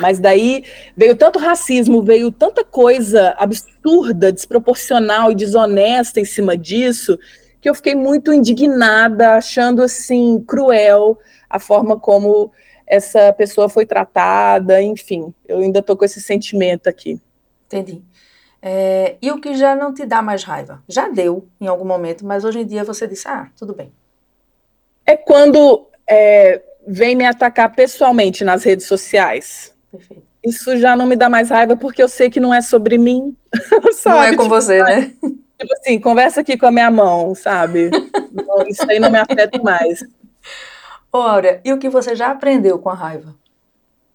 Mas 0.00 0.18
daí 0.18 0.64
veio 0.96 1.16
tanto 1.16 1.38
racismo, 1.38 2.02
veio 2.02 2.30
tanta 2.30 2.64
coisa 2.64 3.34
absurda, 3.38 4.32
desproporcional 4.32 5.30
e 5.30 5.34
desonesta 5.34 6.20
em 6.20 6.24
cima 6.24 6.56
disso, 6.56 7.18
que 7.60 7.68
eu 7.68 7.74
fiquei 7.74 7.94
muito 7.94 8.32
indignada, 8.32 9.34
achando 9.34 9.82
assim 9.82 10.42
cruel 10.46 11.18
a 11.50 11.58
forma 11.58 11.98
como 11.98 12.52
essa 12.86 13.32
pessoa 13.32 13.68
foi 13.68 13.84
tratada, 13.84 14.80
enfim, 14.80 15.34
eu 15.46 15.58
ainda 15.58 15.82
tô 15.82 15.96
com 15.96 16.04
esse 16.04 16.22
sentimento 16.22 16.88
aqui. 16.88 17.20
Entendi. 17.66 18.02
É, 18.60 19.16
e 19.20 19.30
o 19.30 19.40
que 19.40 19.54
já 19.54 19.76
não 19.76 19.92
te 19.92 20.04
dá 20.04 20.22
mais 20.22 20.42
raiva? 20.42 20.82
Já 20.88 21.08
deu 21.08 21.48
em 21.60 21.66
algum 21.66 21.84
momento, 21.84 22.24
mas 22.24 22.44
hoje 22.44 22.60
em 22.60 22.66
dia 22.66 22.82
você 22.84 23.06
disse, 23.06 23.28
ah, 23.28 23.50
tudo 23.56 23.74
bem. 23.74 23.92
É 25.06 25.16
quando 25.16 25.86
é, 26.08 26.62
vem 26.86 27.14
me 27.14 27.24
atacar 27.24 27.74
pessoalmente 27.74 28.42
nas 28.42 28.64
redes 28.64 28.86
sociais. 28.86 29.74
Perfeito. 29.90 30.22
Isso 30.44 30.76
já 30.76 30.94
não 30.94 31.06
me 31.06 31.16
dá 31.16 31.28
mais 31.28 31.50
raiva 31.50 31.76
porque 31.76 32.02
eu 32.02 32.08
sei 32.08 32.30
que 32.30 32.40
não 32.40 32.52
é 32.52 32.60
sobre 32.60 32.98
mim. 32.98 33.36
Não 34.04 34.22
é 34.22 34.34
com 34.34 34.44
tipo, 34.44 34.48
você, 34.48 34.82
né? 34.82 35.12
Tipo 35.58 35.72
assim, 35.74 35.98
conversa 35.98 36.40
aqui 36.40 36.56
com 36.56 36.66
a 36.66 36.70
minha 36.70 36.90
mão, 36.90 37.34
sabe? 37.34 37.90
não, 38.32 38.66
isso 38.66 38.88
aí 38.88 39.00
não 39.00 39.10
me 39.10 39.18
afeta 39.18 39.60
mais. 39.60 40.04
Ora, 41.12 41.60
e 41.64 41.72
o 41.72 41.78
que 41.78 41.88
você 41.88 42.14
já 42.14 42.30
aprendeu 42.30 42.78
com 42.78 42.88
a 42.88 42.94
raiva? 42.94 43.34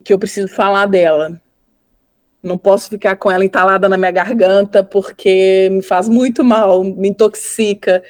Que 0.04 0.14
eu 0.14 0.20
preciso 0.20 0.48
falar 0.48 0.86
dela. 0.86 1.42
Não 2.42 2.58
posso 2.58 2.90
ficar 2.90 3.18
com 3.18 3.30
ela 3.30 3.44
entalada 3.44 3.90
na 3.90 3.98
minha 3.98 4.12
garganta 4.12 4.84
porque 4.84 5.70
me 5.72 5.82
faz 5.82 6.08
muito 6.08 6.44
mal, 6.44 6.84
me 6.84 7.10
intoxica. 7.10 8.04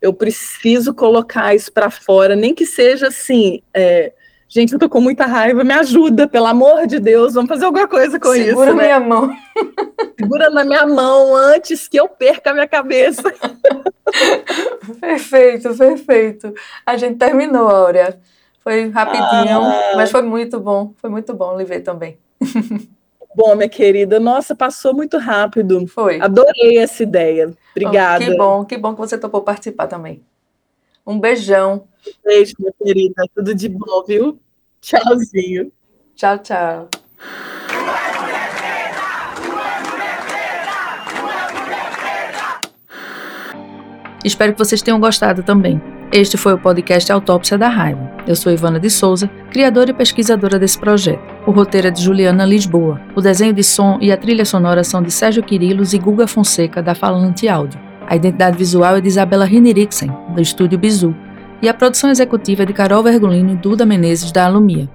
Eu 0.00 0.12
preciso 0.12 0.92
colocar 0.92 1.54
isso 1.54 1.72
para 1.72 1.90
fora, 1.90 2.36
nem 2.36 2.54
que 2.54 2.66
seja 2.66 3.08
assim. 3.08 3.62
É, 3.72 4.12
gente, 4.54 4.72
eu 4.72 4.78
tô 4.78 4.88
com 4.88 5.00
muita 5.00 5.26
raiva, 5.26 5.64
me 5.64 5.74
ajuda, 5.74 6.28
pelo 6.28 6.46
amor 6.46 6.86
de 6.86 7.00
Deus, 7.00 7.34
vamos 7.34 7.48
fazer 7.48 7.64
alguma 7.64 7.88
coisa 7.88 8.20
com 8.20 8.28
Segura 8.28 8.40
isso. 8.40 8.50
Segura 8.50 8.74
né? 8.74 8.82
minha 8.84 9.00
mão. 9.00 9.36
Segura 10.16 10.50
na 10.50 10.64
minha 10.64 10.86
mão 10.86 11.34
antes 11.34 11.88
que 11.88 11.96
eu 11.96 12.08
perca 12.08 12.50
a 12.50 12.54
minha 12.54 12.68
cabeça. 12.68 13.34
perfeito, 15.00 15.76
perfeito. 15.76 16.54
A 16.86 16.96
gente 16.96 17.16
terminou, 17.16 17.68
Áurea. 17.68 18.16
Foi 18.60 18.88
rapidinho, 18.90 19.60
ah. 19.60 19.92
mas 19.96 20.12
foi 20.12 20.22
muito 20.22 20.60
bom. 20.60 20.94
Foi 20.98 21.10
muito 21.10 21.34
bom 21.34 21.58
lhe 21.58 21.64
ver 21.64 21.80
também. 21.80 22.16
Bom, 23.36 23.56
minha 23.56 23.68
querida, 23.68 24.20
nossa, 24.20 24.54
passou 24.54 24.94
muito 24.94 25.18
rápido. 25.18 25.88
Foi. 25.88 26.20
Adorei 26.20 26.78
essa 26.78 27.02
ideia. 27.02 27.52
Obrigada. 27.72 28.24
Que 28.24 28.36
bom, 28.36 28.64
que 28.64 28.78
bom 28.78 28.94
que 28.94 29.00
você 29.00 29.18
topou 29.18 29.42
participar 29.42 29.88
também. 29.88 30.22
Um 31.06 31.20
beijão. 31.20 31.86
Beijo, 32.24 32.54
minha 32.58 32.72
querida. 32.82 33.24
Tudo 33.34 33.54
de 33.54 33.68
bom, 33.68 34.04
viu? 34.06 34.40
Tchauzinho. 34.80 35.72
Tchau, 36.14 36.38
tchau. 36.38 36.88
Espero 44.24 44.52
que 44.52 44.58
vocês 44.58 44.80
tenham 44.80 44.98
gostado 44.98 45.42
também. 45.42 45.80
Este 46.10 46.38
foi 46.38 46.54
o 46.54 46.58
podcast 46.58 47.12
Autópsia 47.12 47.58
da 47.58 47.68
Raiva. 47.68 48.10
Eu 48.26 48.34
sou 48.34 48.50
Ivana 48.50 48.80
de 48.80 48.88
Souza, 48.88 49.28
criadora 49.50 49.90
e 49.90 49.94
pesquisadora 49.94 50.58
desse 50.58 50.78
projeto. 50.78 51.20
O 51.46 51.50
roteiro 51.50 51.88
é 51.88 51.90
de 51.90 52.02
Juliana 52.02 52.46
Lisboa. 52.46 53.00
O 53.14 53.20
desenho 53.20 53.52
de 53.52 53.62
som 53.62 53.98
e 54.00 54.10
a 54.10 54.16
trilha 54.16 54.44
sonora 54.46 54.82
são 54.82 55.02
de 55.02 55.10
Sérgio 55.10 55.42
Quirilos 55.42 55.92
e 55.92 55.98
Guga 55.98 56.26
Fonseca, 56.26 56.82
da 56.82 56.94
Falante 56.94 57.48
Áudio. 57.48 57.83
A 58.08 58.16
identidade 58.16 58.56
visual 58.56 58.96
é 58.96 59.00
de 59.00 59.08
Isabela 59.08 59.44
Rinirixen, 59.44 60.10
do 60.34 60.40
estúdio 60.40 60.78
Bizu. 60.78 61.14
E 61.62 61.68
a 61.68 61.74
produção 61.74 62.10
executiva 62.10 62.62
é 62.62 62.66
de 62.66 62.72
Carol 62.72 63.02
Vergolino 63.02 63.52
e 63.52 63.56
Duda 63.56 63.86
Menezes, 63.86 64.30
da 64.30 64.46
Alumia. 64.46 64.88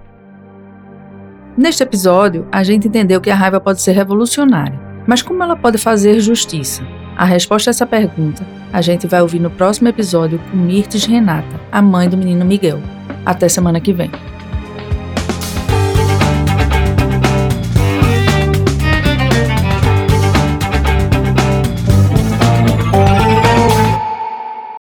Neste 1.57 1.83
episódio, 1.83 2.47
a 2.51 2.63
gente 2.63 2.87
entendeu 2.87 3.19
que 3.19 3.29
a 3.29 3.35
raiva 3.35 3.59
pode 3.59 3.81
ser 3.81 3.91
revolucionária, 3.91 4.79
mas 5.07 5.21
como 5.21 5.43
ela 5.43 5.55
pode 5.55 5.77
fazer 5.77 6.19
justiça? 6.19 6.83
A 7.17 7.25
resposta 7.25 7.69
a 7.69 7.71
essa 7.71 7.85
pergunta 7.85 8.45
a 8.71 8.81
gente 8.81 9.07
vai 9.07 9.21
ouvir 9.21 9.39
no 9.39 9.49
próximo 9.49 9.87
episódio 9.87 10.39
com 10.51 10.57
Mirtes 10.57 11.05
Renata, 11.05 11.59
a 11.71 11.81
mãe 11.81 12.07
do 12.07 12.17
menino 12.17 12.45
Miguel. 12.45 12.79
Até 13.25 13.49
semana 13.49 13.79
que 13.79 13.91
vem. 13.91 14.11